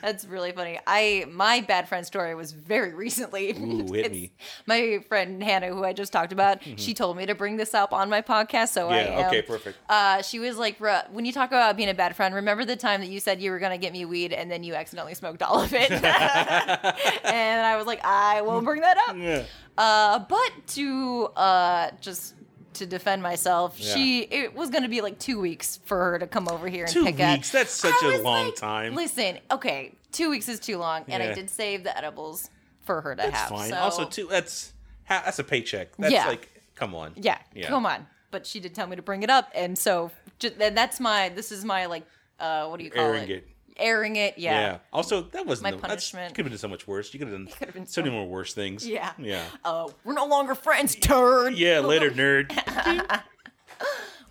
[0.01, 0.79] That's really funny.
[0.87, 3.51] I my bad friend story was very recently.
[3.51, 4.31] Ooh, hit me.
[4.65, 7.93] My friend Hannah, who I just talked about, she told me to bring this up
[7.93, 8.69] on my podcast.
[8.69, 9.19] So I Yeah.
[9.19, 9.25] am.
[9.27, 9.41] Okay.
[9.41, 9.77] Perfect.
[9.89, 13.01] Uh, she was like, when you talk about being a bad friend, remember the time
[13.01, 15.59] that you said you were gonna get me weed and then you accidentally smoked all
[15.61, 15.91] of it?
[17.23, 19.15] and I was like, I won't bring that up.
[19.17, 19.43] Yeah.
[19.77, 22.35] Uh, but to uh, just
[22.75, 23.93] to defend myself, Yeah.
[23.95, 26.93] she it was gonna be like two weeks for her to come over here and
[26.93, 27.49] Two pick weeks.
[27.49, 27.59] up.
[27.61, 28.95] That's such I a long like, time.
[28.95, 31.31] Listen, okay, two weeks is too long, and Yeah.
[31.31, 32.49] I did save the edibles
[32.85, 33.49] for her to That's have.
[33.49, 33.69] fine.
[33.69, 34.73] So, Also, too, that's
[35.09, 35.89] that's a paycheck.
[35.97, 36.27] That's Yeah.
[36.27, 37.13] like, come on.
[37.15, 37.67] yeah, Yeah.
[37.67, 38.07] come on.
[38.31, 40.09] But she did tell me to bring it up, and so
[40.39, 41.29] just, and that's my.
[41.29, 42.03] This is my like,
[42.39, 43.29] uh, what do you call Airing it?
[43.29, 43.47] it.
[43.77, 44.37] Airing it.
[44.37, 44.59] Yeah.
[44.59, 44.77] Yeah.
[44.91, 46.35] Also, that wasn't My the, punishment.
[46.35, 47.13] Could have been so much worse.
[47.13, 48.87] You could have done could've been so so- many more worse things.
[48.87, 49.11] Yeah.
[49.17, 49.43] Yeah.
[49.63, 51.53] Uh, we're no longer friends, turd.
[51.57, 51.79] Yeah.
[51.79, 52.51] Later, nerd.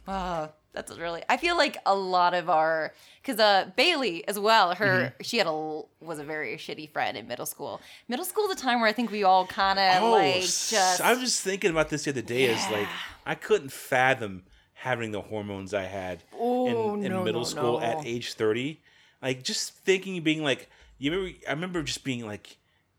[0.07, 1.23] Uh, that's really.
[1.29, 4.75] I feel like a lot of our because uh Bailey as well.
[4.75, 5.23] Her Mm-hmm.
[5.23, 7.81] she had a was a very shitty friend in middle school.
[8.09, 11.01] Middle school, the time where I think we all kind of oh, like just.
[11.01, 12.45] I was just thinking about this the other day.
[12.45, 12.89] Is like
[13.25, 14.43] I couldn't fathom
[14.75, 17.87] having the hormones I had Oh, in, in no, middle no, school no.
[17.87, 18.81] at age thirty.
[19.23, 20.69] Like just thinking, being like,
[20.99, 21.39] you remember?
[21.49, 22.59] I remember just being like.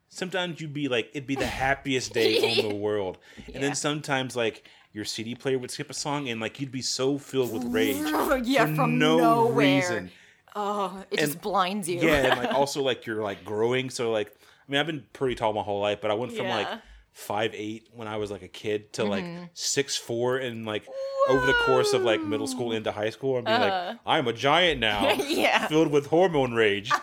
[0.10, 3.18] Sometimes you'd be like, it'd be the happiest day on the world,
[3.48, 3.62] and Yeah.
[3.62, 7.18] then sometimes like your CD player would skip a song, and like you'd be so
[7.18, 8.06] filled with rage
[8.48, 9.56] yeah, for from no nowhere.
[9.56, 10.12] reason.
[10.56, 12.02] Oh, it just blinds you.
[12.02, 13.90] Yeah, and like also like you're like growing.
[13.90, 16.48] So like, I mean, I've been pretty tall my whole life, but I went from
[16.48, 16.78] like Yeah.
[17.14, 19.44] Five eight when I was like a kid to like mm-hmm.
[19.54, 20.88] six four and like
[21.30, 23.94] over the course of like middle school into high school, and being like, uh.
[24.06, 25.68] I'm a giant now, Yeah.
[25.68, 26.92] filled with hormone rage.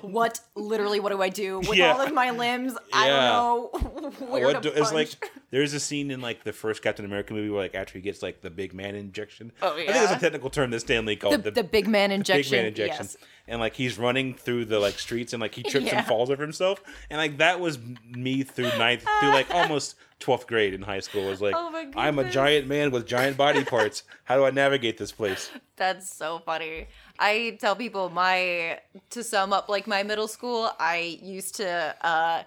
[0.00, 1.00] What literally?
[1.00, 1.92] What do I do with Yeah.
[1.92, 2.74] all of my limbs?
[2.92, 5.32] I don't know where what to do, it's like punch.
[5.50, 8.22] there's a scene in like the first Captain America movie where like after he gets
[8.22, 9.52] like the big man injection.
[9.62, 12.10] Oh, yeah, I think there's a technical term that Stanley called the, the big man
[12.10, 12.50] injection.
[12.50, 13.04] Big man injection.
[13.04, 13.16] Yes.
[13.48, 15.98] And like he's running through the like streets and like he trips Yeah.
[15.98, 16.82] and falls over himself.
[17.10, 17.78] And like that was
[18.10, 21.28] me through ninth through like almost twelfth grade in high school.
[21.28, 24.02] Was like Oh I'm a giant man with giant body parts.
[24.24, 25.50] How do I navigate this place?
[25.76, 26.88] That's so funny.
[27.18, 28.80] I tell people my
[29.10, 32.42] to sum up like my middle school, I used to uh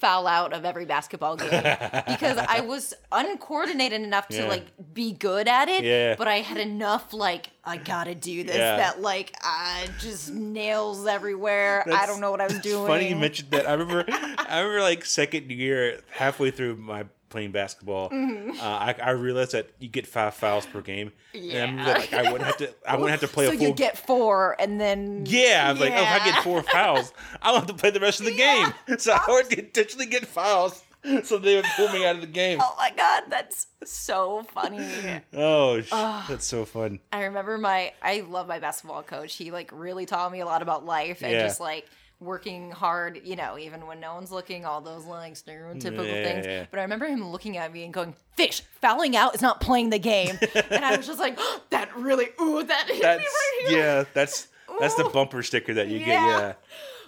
[0.00, 1.50] foul out of every basketball game
[2.08, 4.48] because I was uncoordinated enough to Yeah.
[4.48, 6.14] like be good at it, Yeah.
[6.16, 8.76] but I had enough like I got to do this Yeah.
[8.76, 11.84] that like I just nails everywhere.
[11.92, 12.86] I don't know what I was doing.
[12.86, 13.68] Funny you mentioned that.
[13.68, 18.60] I remember, I remember like second year, halfway through my playing basketball, Mm-hmm.
[18.60, 21.12] uh, I, I realized that you get five fouls per game.
[21.34, 21.92] And I Yeah.
[21.98, 23.66] like I wouldn't have to, I wouldn't have to play so a full.
[23.68, 27.12] you get four and then yeah, I was like, oh, if I get four fouls,
[27.42, 28.72] I'll have to play the rest of the Yeah.
[28.86, 28.98] game.
[28.98, 30.82] So I would intentionally get fouls,
[31.24, 32.58] so they would pull me out of the game.
[32.60, 34.86] Oh my god, that's so funny.
[35.32, 35.90] Oh, sh-
[36.28, 36.98] that's so fun.
[37.12, 39.34] I remember my I love my basketball coach.
[39.36, 41.42] He like really taught me a lot about life and Yeah.
[41.46, 41.88] just like
[42.20, 46.46] working hard, you know, even when no one's looking, all those like stereotypical Yeah, things.
[46.46, 46.66] yeah.
[46.70, 49.90] But I remember him looking at me and going, "Fish, fouling out is not playing
[49.90, 50.38] the game."
[50.70, 51.38] and I was just like,
[51.70, 54.48] "That really, ooh, that hit That's me right here." yeah, that's
[54.78, 56.06] that's the bumper sticker that you get.
[56.08, 56.26] Yeah.
[56.40, 56.52] Yeah.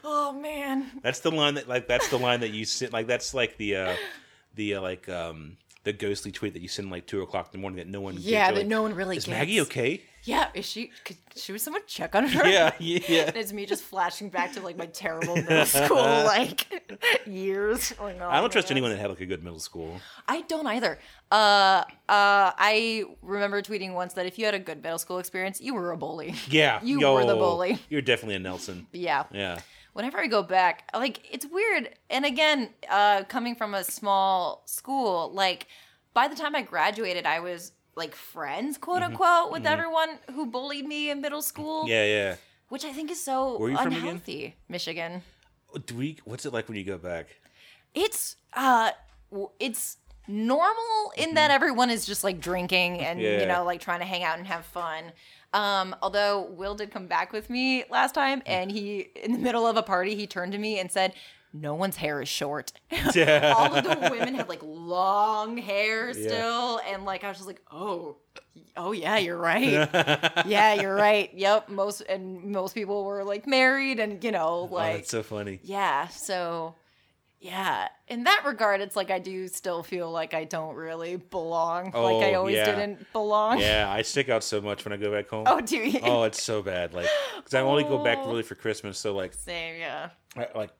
[0.05, 0.91] Oh man.
[1.03, 3.77] That's the line that like that's the line that you sit like that's like the
[3.77, 3.97] uh
[4.57, 7.59] the uh, like um the ghostly tweet that you send like two o'clock in the
[7.63, 8.17] morning that no one.
[8.19, 9.37] Yeah, that like, no one really Is gets.
[9.37, 10.03] Maggie okay?
[10.25, 10.93] Yeah, is she?
[11.05, 12.49] Could, should someone check on her?
[12.49, 13.25] Yeah, yeah.
[13.27, 16.67] And it's me just flashing back to like my terrible middle school like
[17.27, 17.93] years.
[17.99, 20.01] Oh, I don't trust anyone that had like a good middle school.
[20.29, 21.01] I don't either.
[21.33, 25.61] Uh, uh, I remember tweeting once that if you had a good middle school experience,
[25.61, 26.37] you were a bully.
[26.49, 27.79] Yeah, You yo, were the bully.
[27.89, 28.87] You're definitely a Nelson.
[28.93, 29.25] Yeah.
[29.33, 29.59] Yeah.
[29.93, 31.91] Whenever I go back, like it's weird.
[32.09, 35.67] And again, uh, coming from a small school, like
[36.15, 40.87] by the time I graduated, I was like friends, quote unquote, with everyone who bullied
[40.87, 41.81] me in middle school.
[41.83, 41.89] Mm-hmm.
[41.91, 42.37] Yeah, yeah.
[42.71, 43.99] Which I think is so Where you from again?
[44.01, 44.57] unhealthy.
[44.69, 45.23] Michigan.
[45.87, 46.17] Do we?
[46.25, 47.27] What's it like when you go back?
[47.95, 48.91] it's uh
[49.61, 53.27] it's normal in that everyone is just like drinking and Mm-hmm.
[53.35, 53.41] Yeah.
[53.41, 55.13] you know like trying to hang out and have fun
[55.53, 59.67] um although will did come back with me last time and he in the middle
[59.67, 61.13] of a party he turned to me and said
[61.55, 62.73] no one's hair is short.
[63.15, 63.53] Yeah.
[63.59, 67.61] all of the women had like long hair still and like i was just like
[67.71, 68.17] oh
[68.77, 69.89] oh yeah you're right.
[70.47, 71.31] Yeah you're right.
[71.35, 75.11] Yep most and most people were like married and you know like oh, like that's
[75.11, 75.61] so funny.
[75.63, 76.75] yeah so
[77.45, 81.87] yeah in that regard it's like i do still feel like i don't really belong
[81.87, 82.65] like i Oh, always yeah.
[82.67, 85.45] didn't belong Yeah, I stick out so much when I go back home.
[85.49, 86.95] oh do you Oh, it's so bad.
[86.95, 88.29] Like, because I only go back Oh.
[88.29, 88.97] really for Christmas.
[88.99, 90.71] So like, same yeah I- like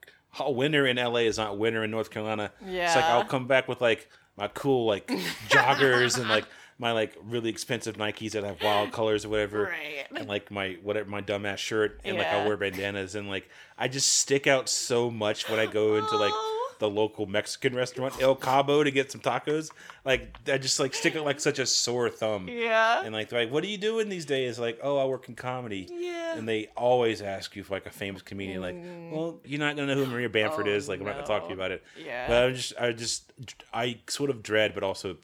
[0.47, 2.53] winter in LA is not winter in North Carolina.
[2.65, 5.09] Yeah it's like I'll come back with like my cool like
[5.49, 6.45] joggers and like
[6.79, 9.65] my like really expensive Nikes that have wild colors or whatever.
[9.65, 10.07] Right.
[10.17, 13.49] And like my whatever my dumbass shirt and like I wear bandanas and like
[13.79, 16.75] I just stick out so much when I go into like Oh.
[16.79, 19.71] the local Mexican restaurant El Cabo to get some tacos.
[20.05, 22.49] Like I just like stick out like such a sore thumb.
[22.49, 24.59] yeah And like they're like, what are you doing these days?
[24.59, 25.89] Like, oh, I work in comedy.
[25.93, 26.37] Yeah.
[26.37, 28.61] And they always ask you for like a famous comedian.
[28.63, 28.77] Like,
[29.13, 30.73] well, you're not gonna know who Maria Bamford Mm.
[30.73, 30.89] Oh, is.
[30.89, 31.85] Like, I'm not gonna talk to you about it.
[32.05, 32.27] Yeah.
[32.27, 33.33] But I just, I just,
[33.73, 35.19] I sort of dread, but also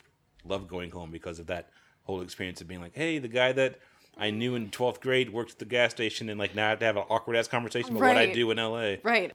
[0.45, 1.69] love going home because of that
[2.05, 3.79] whole experience of being like, hey, the guy that
[4.17, 6.79] I knew in 12th grade worked at the gas station, and like now I have
[6.81, 8.97] to have an awkward ass conversation about what I do in LA.
[9.03, 9.33] right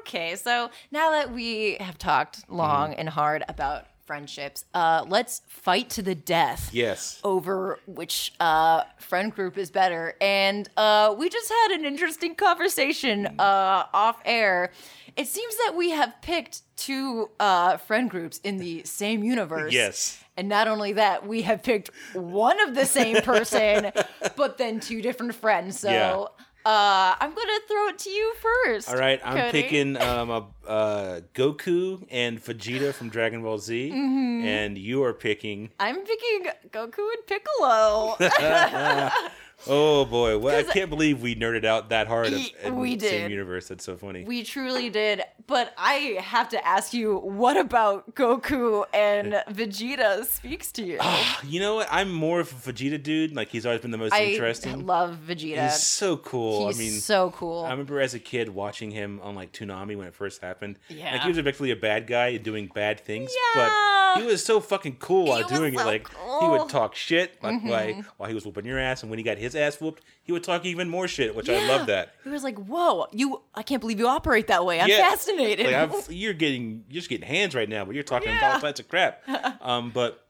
[0.00, 3.00] okay so now that we have talked long Mm-hmm.
[3.00, 7.20] and hard about friendships uh let's fight to the death Yes.
[7.24, 10.14] over which uh, friend group is better.
[10.20, 14.72] And uh, we just had an interesting conversation uh, off air.
[15.16, 19.72] It seems that we have picked two uh, friend groups in the same universe.
[19.72, 20.18] Yes.
[20.36, 23.92] And not only that, we have picked one of the same person,
[24.36, 25.78] but then two different friends.
[25.80, 26.24] So Yeah.
[26.64, 28.88] uh, I'm going to throw it to you first.
[28.88, 29.62] All right, I'm Cody.
[29.62, 34.46] picking um, a, uh, Goku and Vegeta from Dragon Ball Z, Mm-hmm.
[34.46, 38.16] and you are picking I'm picking Goku and Piccolo.
[39.66, 43.30] Oh boy, well, I can't believe we nerded out that hard in we the same
[43.30, 43.68] universe.
[43.68, 44.24] That's so funny.
[44.24, 45.22] We truly did.
[45.46, 50.98] But I have to ask you, what about Goku and Vegeta speaks to you?
[51.44, 51.88] you know what?
[51.90, 53.34] I'm more of a Vegeta dude.
[53.34, 54.70] Like he's always been the most interesting.
[54.70, 54.86] I interesting.
[54.86, 55.64] love Vegeta.
[55.64, 56.68] He's so cool.
[56.68, 57.64] He's I mean, so cool.
[57.64, 60.78] I remember as a kid watching him on like Toonami when it first happened.
[60.88, 61.12] Yeah.
[61.12, 63.68] Like he was effectively a bad guy doing bad things, Yeah.
[64.14, 65.78] but he was so fucking cool while He was doing it.
[65.80, 66.08] so Like
[66.40, 67.68] he would talk shit like Mm-hmm.
[67.68, 70.32] while, while he was whooping your ass, and when he got his ass whooped, he
[70.32, 72.14] would talk even more shit, which I love that.
[72.24, 73.42] He was like, "Whoa, you!
[73.54, 74.80] I can't believe you operate that way.
[74.80, 75.10] I'm Yeah.
[75.10, 78.54] fascinated." Like you're getting you're just getting hands right now, but you're talking Yeah.
[78.54, 79.22] all types of crap.
[79.60, 80.24] Um, but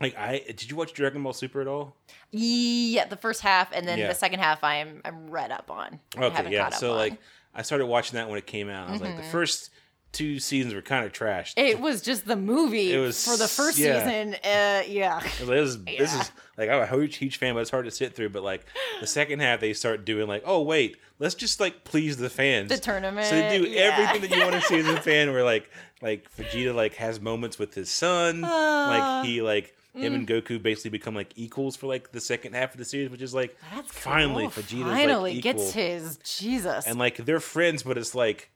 [0.00, 1.96] like I did you watch Dragon Ball Super at all?
[2.30, 4.08] yeah, the first half, and then Yeah.
[4.08, 6.00] the second half, I'm I'm read up on.
[6.16, 6.66] Okay, yeah.
[6.66, 7.16] up So like
[7.54, 8.88] I started watching that when it came out.
[8.88, 9.70] I was like, the first
[10.14, 11.54] two seasons were kind of trashed.
[11.58, 13.98] it was just the movie It was- for the first yeah.
[14.04, 14.34] season.
[14.36, 17.54] Uh, yeah, It was like, this is this is like I'm a huge huge fan,
[17.54, 18.30] but it's hard to sit through.
[18.30, 18.64] But like
[19.00, 22.70] the second half, they start doing like, oh wait, let's just like please the fans.
[22.70, 23.96] The tournament, So they do yeah.
[23.98, 25.32] everything that you want to see as a fan.
[25.32, 25.68] Where like
[26.00, 29.20] like Vegeta like has moments with his son, Ah.
[29.20, 29.74] like he like.
[29.96, 30.14] Him Mm.
[30.16, 33.22] and Goku basically become like equals for like the second half of the series, which
[33.22, 34.50] is like That's finally cool.
[34.64, 36.88] Vegeta's finally like gets his Jesus.
[36.88, 38.50] and like they're friends, but it's like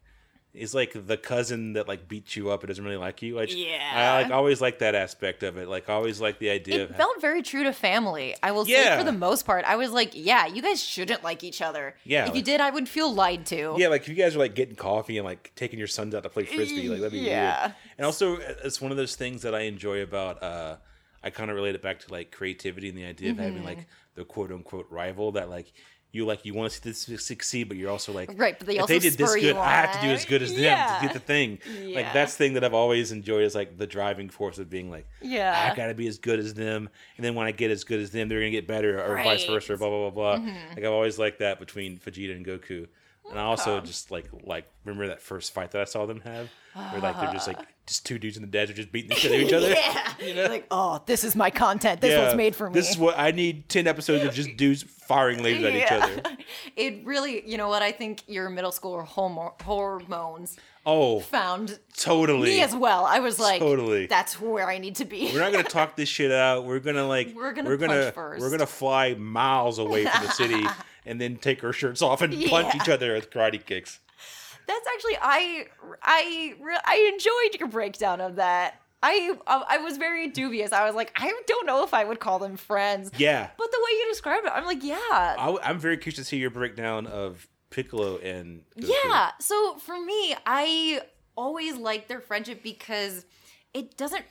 [0.54, 3.36] it's like the cousin that like beats you up and doesn't really like you.
[3.36, 4.14] Like, I Yeah.
[4.22, 5.68] like always like that aspect of it.
[5.68, 8.34] Like I always like the idea it of felt very true to family.
[8.42, 11.44] I will say for the most part, I was like, yeah, you guys shouldn't like
[11.44, 11.94] each other.
[12.04, 13.74] Yeah, If you did, I would feel lied to.
[13.78, 16.22] yeah, like if you guys are like getting coffee and like taking your sons out
[16.24, 17.60] to play frisbee, like that'd be Yeah.
[17.66, 17.74] weird.
[17.98, 20.42] And also, it's one of those things that I enjoy about.
[20.42, 20.76] uh
[21.22, 23.44] I kind of relate it back to like creativity and the idea of Mm-hmm.
[23.44, 25.72] having like the quote unquote rival that like.
[26.10, 28.76] You like you want to see this succeed, but you're also like Right, but they
[28.76, 30.98] if also they did this good, I have to do as good as them Yeah.
[31.00, 31.58] to get the thing.
[31.82, 31.96] Yeah.
[31.96, 34.90] Like that's the thing that I've always enjoyed is like the driving force of being
[34.90, 35.70] like, Yeah.
[35.70, 36.88] I gotta be as good as them,
[37.18, 39.26] and then when I get as good as them, they're gonna get better, or vice
[39.26, 39.40] Right.
[39.40, 39.52] Mm-hmm.
[39.52, 40.52] versa, blah blah blah blah.
[40.74, 42.86] Like I've always liked that between Vegeta and Goku.
[43.30, 46.48] And I also just like like remember that first fight that I saw them have,
[46.74, 49.32] where like they're just like just two dudes in the desert just beating the shit
[49.32, 49.68] out of each other.
[49.72, 50.04] yeah.
[50.18, 50.46] You know?
[50.48, 52.00] Like, oh, this is my content.
[52.00, 52.74] This was made for me.
[52.74, 53.68] This is what I need.
[53.68, 56.36] Ten episodes of just dudes firing lasers at each other.
[56.76, 57.82] It really, you know what?
[57.82, 60.56] I think your middle school homo- hormones
[60.86, 62.48] Oh, found totally.
[62.50, 63.04] me as well.
[63.04, 64.06] I was like, Totally.
[64.06, 65.30] that's where I need to be.
[65.32, 66.64] We're not gonna talk this shit out.
[66.64, 68.40] We're gonna like We're gonna we're gonna punch first.
[68.40, 70.66] we're gonna fly miles away from the city
[71.08, 74.00] and then take our shirts off and punch each other with karate kicks.
[74.66, 75.66] That's actually I
[76.02, 76.54] I
[76.84, 78.80] I enjoyed your breakdown of that.
[79.02, 80.72] I uh, I was very dubious.
[80.72, 83.10] I was like, I don't know if I would call them friends.
[83.16, 84.96] Yeah, But the way you described it, I'm like, yeah.
[85.00, 88.92] I, am very curious to see your breakdown of Piccolo and Goku.
[89.04, 89.30] Yeah.
[89.40, 91.00] So for me, I
[91.36, 93.24] always liked their friendship because
[93.72, 94.24] it doesn't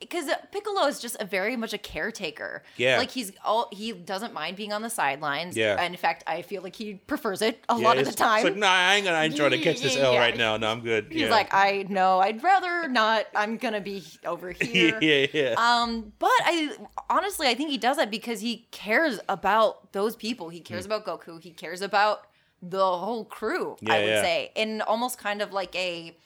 [0.00, 2.62] because Piccolo is just a very much a caretaker.
[2.76, 2.98] Yeah.
[2.98, 5.56] Like he's all he doesn't mind being on the sidelines.
[5.56, 5.76] Yeah.
[5.78, 8.44] And in fact, I feel like he prefers it a Yeah, lot of the time.
[8.44, 10.18] Like, nah, I ain't gonna trying to catch this L Yeah.
[10.18, 10.56] right now.
[10.56, 11.08] No, I'm good.
[11.10, 11.30] He's yeah.
[11.30, 13.26] like, I know, I'd rather not.
[13.34, 14.98] I'm gonna be over here.
[15.00, 15.54] yeah, yeah.
[15.56, 16.76] Um, but I
[17.08, 20.48] honestly, I think he does that because he cares about those people.
[20.48, 21.40] He cares about Goku.
[21.42, 22.22] He cares about
[22.62, 23.76] the whole crew.
[23.88, 26.16] I would say, in almost kind of like a,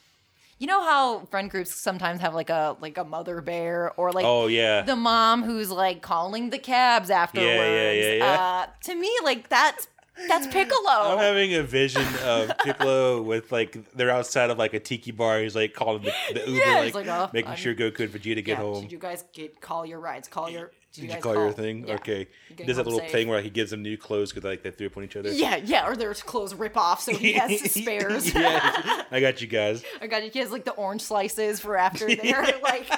[0.57, 4.25] you know how friend groups sometimes have like a like a mother bear or like
[4.25, 4.81] oh yeah.
[4.81, 7.47] the mom who's like calling the cabs afterwards.
[7.47, 8.25] yeah, yeah.
[8.25, 9.87] Uh, to me, like that's
[10.29, 10.89] that's Piccolo.
[10.89, 15.39] I'm having a vision of Piccolo with like they're outside of like a tiki bar.
[15.41, 18.09] He's like calling the, the Uber, Yeah, like, like, "Oh, making I'm- sure Goku and
[18.13, 18.83] Vegeta get yeah, home.
[18.83, 20.27] Did you guys get call your rides?
[20.27, 20.71] Call your.
[20.95, 21.87] Did, Did you guys call your thing?
[21.87, 21.95] Yeah.
[21.95, 22.19] Okay.
[22.49, 23.11] You getting does that little safe?
[23.11, 25.31] thing where he gives them new clothes because like they threw up on each other.
[25.31, 28.33] Yeah, yeah, or their clothes rip off, so he has spares.
[28.33, 29.83] yeah, I got you guys.
[30.01, 32.89] I got you he has like the orange slices for after they're like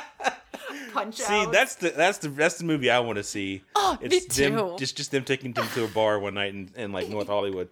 [0.93, 1.51] punch See, out.
[1.51, 3.63] that's the that's the that's the movie I want to see.
[3.75, 4.75] Oh, me it's them too.
[4.77, 7.69] just just them taking them to a bar one night in, in like North Hollywood.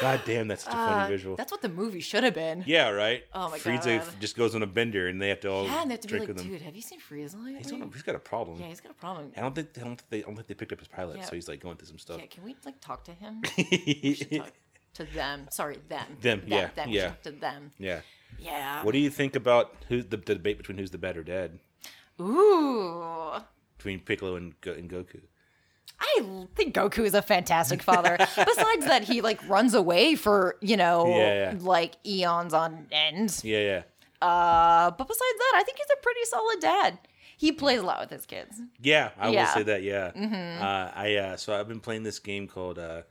[0.00, 1.36] God damn, that's such a funny Uh, visual.
[1.36, 2.62] That's what the movie should have been.
[2.66, 3.24] Yeah, right.
[3.34, 4.08] Oh my Frieza God.
[4.20, 6.06] just goes on a bender and they have to all Yeah, and they have to
[6.08, 6.52] be drink like, with him.
[6.52, 7.56] dude, have you seen Frieza lately?
[7.62, 8.60] He's, on, he's got a problem.
[8.60, 9.32] yeah, he's got a problem.
[9.36, 11.18] I don't think I don't think they I don't think they picked up his pilot,
[11.18, 11.24] Yeah.
[11.24, 12.18] so he's like going through some stuff.
[12.20, 13.42] Yeah, can we like talk to him?
[13.42, 14.52] Talk
[14.94, 15.46] to them.
[15.50, 16.16] Sorry, them.
[16.20, 16.88] Them, yeah, them.
[16.90, 17.10] yeah.
[17.22, 17.72] To them.
[17.78, 18.00] yeah.
[18.38, 18.84] Yeah.
[18.84, 21.58] What do you think about who the, the debate between who's the better dad
[22.20, 23.34] Ooh.
[23.76, 25.20] between Piccolo and, Go, and Goku?
[26.00, 28.16] I think Goku is a fantastic father.
[28.18, 31.54] Besides that, he like runs away for you know Yeah, yeah.
[31.60, 33.40] like eons on end.
[33.42, 33.82] Yeah, yeah,
[34.26, 36.98] Uh, but besides that, I think he's a pretty solid dad.
[37.36, 38.60] He plays a lot with his kids.
[38.80, 39.10] yeah.
[39.18, 39.46] I will Yeah.
[39.46, 39.58] Mm-hmm.
[39.58, 39.82] say that.
[39.82, 40.12] Yeah.
[40.60, 43.02] Uh, I uh, so I've been playing this game called uh,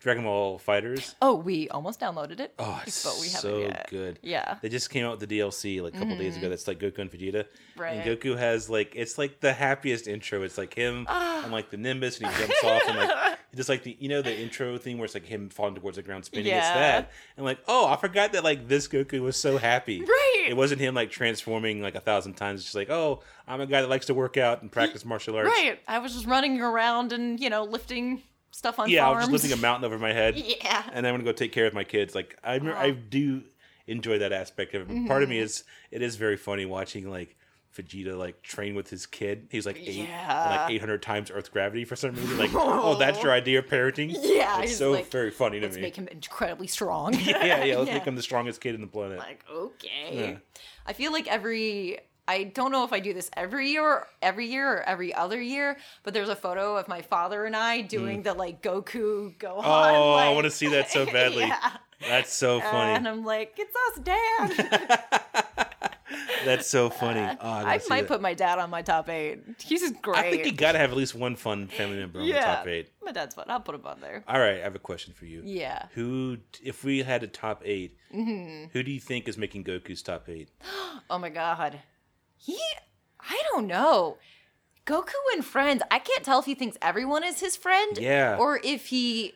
[0.00, 1.14] Dragon Ball FighterZ.
[1.22, 2.52] Oh, we almost downloaded it.
[2.58, 3.86] Oh, it's but we haven't so yet.
[3.90, 4.18] good.
[4.22, 4.56] Yeah.
[4.60, 6.48] They just came out with the DLC like a couple days ago.
[6.50, 7.32] That's like Goku and Vegeta.
[7.44, 7.80] Mm-hmm.
[7.80, 7.90] Right.
[7.94, 10.42] And Goku has like it's like the happiest intro.
[10.42, 13.84] It's like him and like the Nimbus and he jumps off and like just like
[13.84, 16.46] the you know the intro thing where it's like him falling towards the ground spinning.
[16.52, 16.74] It's Yeah.
[16.74, 17.12] that.
[17.38, 20.00] And like oh I forgot that like this Goku was so happy.
[20.02, 20.46] Right.
[20.50, 22.60] It wasn't him like transforming like a thousand times.
[22.60, 25.36] It's just like oh I'm a guy that likes to work out and practice martial
[25.36, 25.48] arts.
[25.48, 25.80] Right.
[25.88, 28.22] I was just running around and you know lifting
[28.56, 29.30] stuff on Yeah, I farms.
[29.30, 30.36] was just lifting a mountain over my head.
[30.64, 30.82] Yeah.
[30.92, 32.14] and then I'm gonna go take care of my kids.
[32.14, 32.72] Like I, Uh-huh.
[32.76, 33.42] I do
[33.86, 34.88] enjoy that aspect of it.
[34.88, 35.36] But Part of Mm-hmm.
[35.36, 37.36] me is it is very funny watching like
[37.76, 39.48] Vegeta like train with his kid.
[39.50, 40.62] He's like eight, Yeah.
[40.64, 42.38] like 800 times Earth gravity for some reason.
[42.38, 44.16] Like oh, that's your idea of parenting.
[44.18, 45.82] Yeah, it's so like, very funny to Let's me.
[45.82, 47.12] make him incredibly strong.
[47.14, 47.76] yeah, yeah.
[47.76, 49.18] Let's make him the strongest kid in the planet.
[49.18, 50.30] like okay.
[50.30, 50.36] Yeah.
[50.86, 51.98] I feel like every
[52.28, 55.76] I don't know if I do this every year, every year or every other year,
[56.02, 59.62] but there's a photo of my father and I doing the like Goku Gohan.
[59.62, 59.64] Mm.
[59.64, 61.44] Oh, I wanna see that so badly.
[61.44, 61.76] yeah.
[62.00, 62.94] That's so funny.
[62.94, 65.00] And I'm like, it's us, Dad.
[66.44, 67.20] That's so funny.
[67.40, 68.08] Oh, I, I might that.
[68.08, 69.40] put my dad on my top eight.
[69.64, 70.16] He's great.
[70.18, 72.66] I think you gotta have at least one fun family member on yeah, the top
[72.68, 72.90] eight.
[73.04, 73.46] my dad's fun.
[73.48, 74.22] I'll put him on there.
[74.28, 75.42] All right, I have a question for you.
[75.44, 75.86] Yeah.
[75.94, 78.66] Who, if we had a top 8 Mm-hmm.
[78.72, 80.48] who do you think is making Goku's top eight?
[81.10, 81.80] Oh my god.
[82.38, 82.58] He
[83.20, 84.18] I don't know.
[84.86, 87.98] Goku and friends, I can't tell if he thinks everyone is his friend.
[87.98, 88.36] Yeah.
[88.38, 89.34] Or if he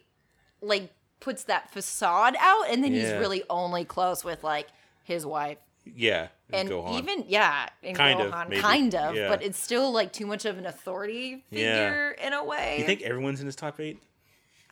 [0.62, 3.18] like puts that facade out and then he's Yeah.
[3.18, 4.68] really only close with like
[5.02, 5.58] his wife.
[5.84, 6.98] Yeah, And Gohan.
[6.98, 8.60] even yeah, and Kind of, Gohan, maybe.
[8.62, 9.28] kind of, Yeah.
[9.28, 11.72] but it's still like too much of an authority Yeah.
[11.88, 12.76] figure in a way.
[12.78, 13.98] you think everyone's in his top eight?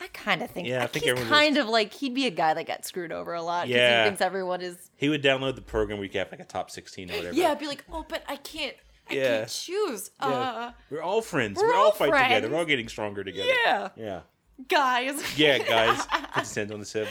[0.00, 0.68] I kind of think.
[0.68, 3.34] Yeah, I think he's kind of like he'd be a guy that got screwed over
[3.34, 4.04] a lot Yeah.
[4.04, 4.90] he thinks everyone is.
[4.96, 7.34] He would download the program where you could have like a top sixteen or whatever.
[7.36, 8.76] Yeah, I'd be like, oh, but I can't.
[9.10, 9.38] I Yeah.
[9.38, 10.10] can't choose.
[10.20, 10.26] Yeah.
[10.28, 11.58] Uh, we're all friends.
[11.60, 12.26] we're We're, all all fight together.
[12.28, 12.48] friends.
[12.50, 13.48] We're all getting stronger together.
[13.66, 14.20] yeah, Yeah.
[14.68, 15.38] guys.
[15.38, 16.06] Yeah, guys.
[16.34, 17.08] Puts his hand on the hip.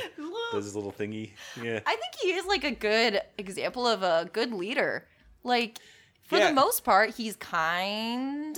[0.52, 1.32] Does his little thingy.
[1.62, 1.80] Yeah.
[1.86, 5.08] I think he is like a good example of a good leader.
[5.44, 5.80] Like
[6.24, 6.50] for Yeah.
[6.50, 8.58] the most part, he's kind.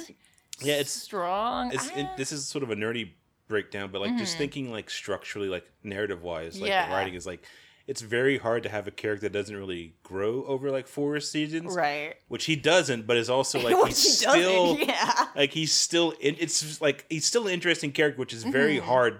[0.62, 1.74] Yeah, it's- strong.
[1.74, 3.12] It's, it, this is sort of a nerdy
[3.50, 6.68] breakdown, but like just thinking like structurally, like narrative wise, like Mm-hmm.
[6.68, 6.88] Yeah.
[6.90, 7.44] the writing is like
[7.88, 11.76] it's very hard to have a character that doesn't really grow over like four seasons,
[11.76, 12.14] Right.
[12.30, 15.26] Which he doesn't, but is also like he's he still yeah.
[15.36, 18.88] like he's still in, it's like he's still an interesting character, which is very Mm-hmm.
[18.88, 19.20] hard.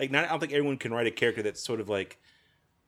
[0.00, 2.18] Like not I don't think everyone can write a character that's sort of like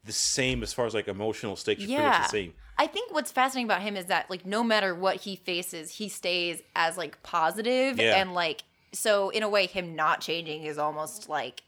[0.04, 2.22] the same as far as like emotional stakes are pretty much Yeah.
[2.22, 2.54] the same.
[2.80, 6.08] I think what's fascinating about him is that like no matter what he faces, he
[6.08, 8.16] stays as like positive Yeah.
[8.20, 8.62] and like
[8.92, 11.62] so in a way him not changing is almost like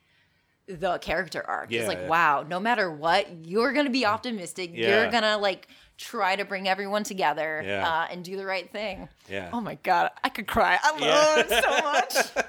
[0.66, 1.70] the character arc.
[1.70, 2.08] Yeah, it's like yeah.
[2.08, 4.70] wow, no matter what, you're gonna be optimistic.
[4.72, 5.02] Yeah.
[5.02, 9.08] You're gonna like try to bring everyone together uh, and do the right thing.
[9.28, 9.50] Yeah.
[9.52, 10.78] Oh my god, I could cry.
[10.82, 12.46] I love him so much.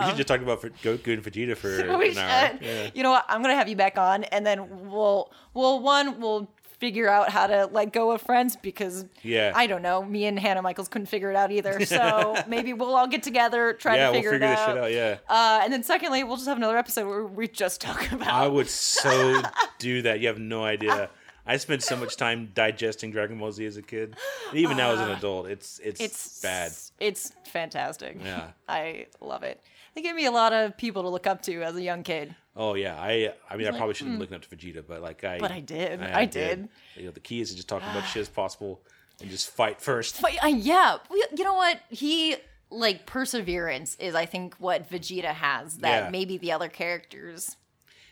[0.00, 2.58] We should just talk about Goku and Vegeta for an hour.
[2.60, 2.90] Yeah.
[2.94, 3.24] You know what?
[3.28, 7.46] I'm gonna have you back on, and then we'll we'll one we'll figure out how
[7.46, 9.52] to let go of friends because Yeah.
[9.54, 10.04] I don't know.
[10.04, 11.78] Me and Hannah Michaels couldn't figure it out either.
[11.86, 14.68] So maybe we'll all get together, try yeah, to we'll figure, figure it this out.
[14.74, 14.92] shit out.
[14.92, 15.16] Yeah.
[15.28, 18.28] Uh, and then secondly, we'll just have another episode where we just talk about.
[18.28, 19.40] I would so
[19.78, 20.20] do that.
[20.20, 21.08] You have no idea.
[21.46, 24.16] I spent so much time digesting Dragon Ball Z as a kid.
[24.50, 26.72] And even now as an adult, it's it's, it's bad.
[26.98, 28.18] It's fantastic.
[28.22, 28.48] Yeah.
[28.68, 29.62] I love it.
[29.96, 32.34] They gave me a lot of people to look up to as a young kid.
[32.54, 35.24] Oh yeah, I I mean I probably shouldn't be looking up to Vegeta, but like
[35.24, 35.38] I.
[35.38, 36.02] But I did.
[36.02, 36.68] I did.
[36.96, 38.82] You know, the key is to just talk as much shit as possible
[39.22, 40.20] and just fight first.
[40.20, 40.98] But uh, yeah,
[41.34, 41.80] you know what?
[41.88, 42.36] He
[42.70, 46.10] like perseverance is, I think, what Vegeta has that Yeah.
[46.10, 47.56] maybe the other characters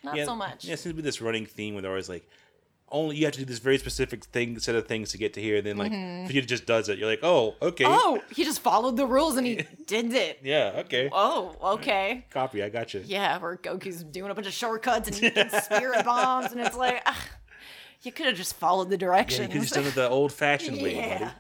[0.03, 0.65] not yeah, so much.
[0.65, 2.29] Yeah, it seems to be this running theme where they're always like,
[2.91, 5.41] only you have to do this very specific thing, set of things to get to
[5.41, 5.57] here.
[5.57, 6.99] And then like Vegeta just does it.
[6.99, 7.95] You're like, oh, okay, Mm-hmm.
[7.99, 9.57] Oh, he just followed the rules and he
[9.87, 10.39] did it.
[10.43, 12.27] yeah, okay, Oh, okay.
[12.31, 12.63] copy.
[12.63, 13.03] I got you.
[13.05, 17.27] Yeah, where Goku's doing a bunch of shortcuts and spirit bombs, and it's like, ah,
[18.03, 19.53] you could have just followed the Yeah, you directions.
[19.53, 21.31] could just done it the old-fashioned way, buddy.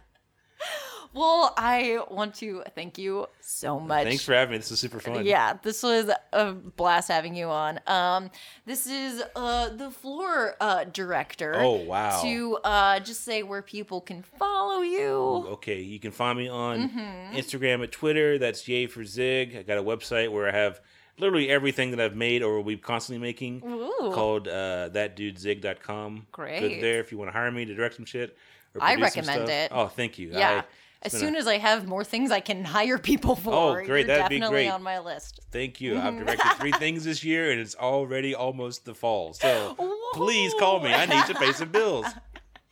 [1.14, 4.04] Well, I want to thank you so much.
[4.04, 4.58] Thanks for having me.
[4.58, 5.24] This was super fun.
[5.24, 7.78] Yeah, this was a blast having you on.
[7.86, 8.30] Um,
[8.66, 11.54] this is uh the floor uh director.
[11.56, 12.20] Oh, wow.
[12.22, 15.08] To uh just say where people can follow you.
[15.54, 17.36] Okay, you can find me on Mm-hmm.
[17.36, 18.36] Instagram and Twitter.
[18.38, 19.56] That's Yay for Zig.
[19.56, 20.80] I got a website where I have
[21.16, 24.10] literally everything that I've made or will be constantly making Ooh.
[24.12, 26.26] called uh, thatdudezig.com.
[26.32, 26.80] Great.
[26.80, 28.36] there if you want to hire me to direct some shit.
[28.74, 29.58] Or I produce some recommend stuff.
[29.58, 29.68] it.
[29.72, 30.30] Oh, thank you.
[30.32, 30.62] Yeah.
[30.62, 30.64] I-
[31.04, 33.84] as soon a- as I have more things I can hire people oh, for, Oh,
[33.84, 34.70] great, that'd be definitely great.
[34.70, 35.40] on my list.
[35.50, 35.96] Thank you.
[35.96, 36.24] I've mm-hmm.
[36.24, 39.34] directed three things this year, and it's already almost the fall.
[39.34, 39.76] So
[40.14, 40.92] please call me.
[40.92, 42.06] I need to pay some bills.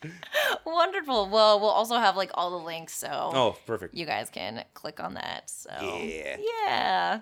[0.66, 1.28] Wonderful.
[1.28, 3.94] Well, we'll also have like all the links, so Oh, perfect.
[3.94, 5.48] you guys can click on that.
[5.48, 6.36] So Yeah.
[6.64, 7.20] yeah.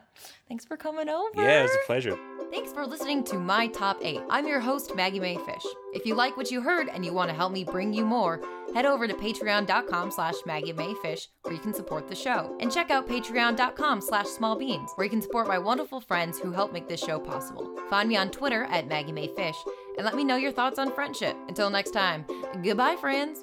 [0.48, 1.42] Thanks for coming over.
[1.42, 2.18] Yeah, it was a pleasure.
[2.50, 4.22] Thanks for listening to My Top 8.
[4.28, 5.64] I'm your host, Maggie Mae Fish.
[5.94, 8.40] If you like what you heard and you want to help me bring you more,
[8.74, 12.56] head over to patreon.com slash Maggie Mae Fish where you can support the show.
[12.58, 16.50] And check out patreon.com slash small beans where you can support my wonderful friends who
[16.50, 17.70] help make this show possible.
[17.88, 19.56] Find me on Twitter at Maggie Mae Fish
[19.96, 21.36] and let me know your thoughts on friendship.
[21.46, 22.24] Until next time,
[22.64, 23.42] goodbye, friends.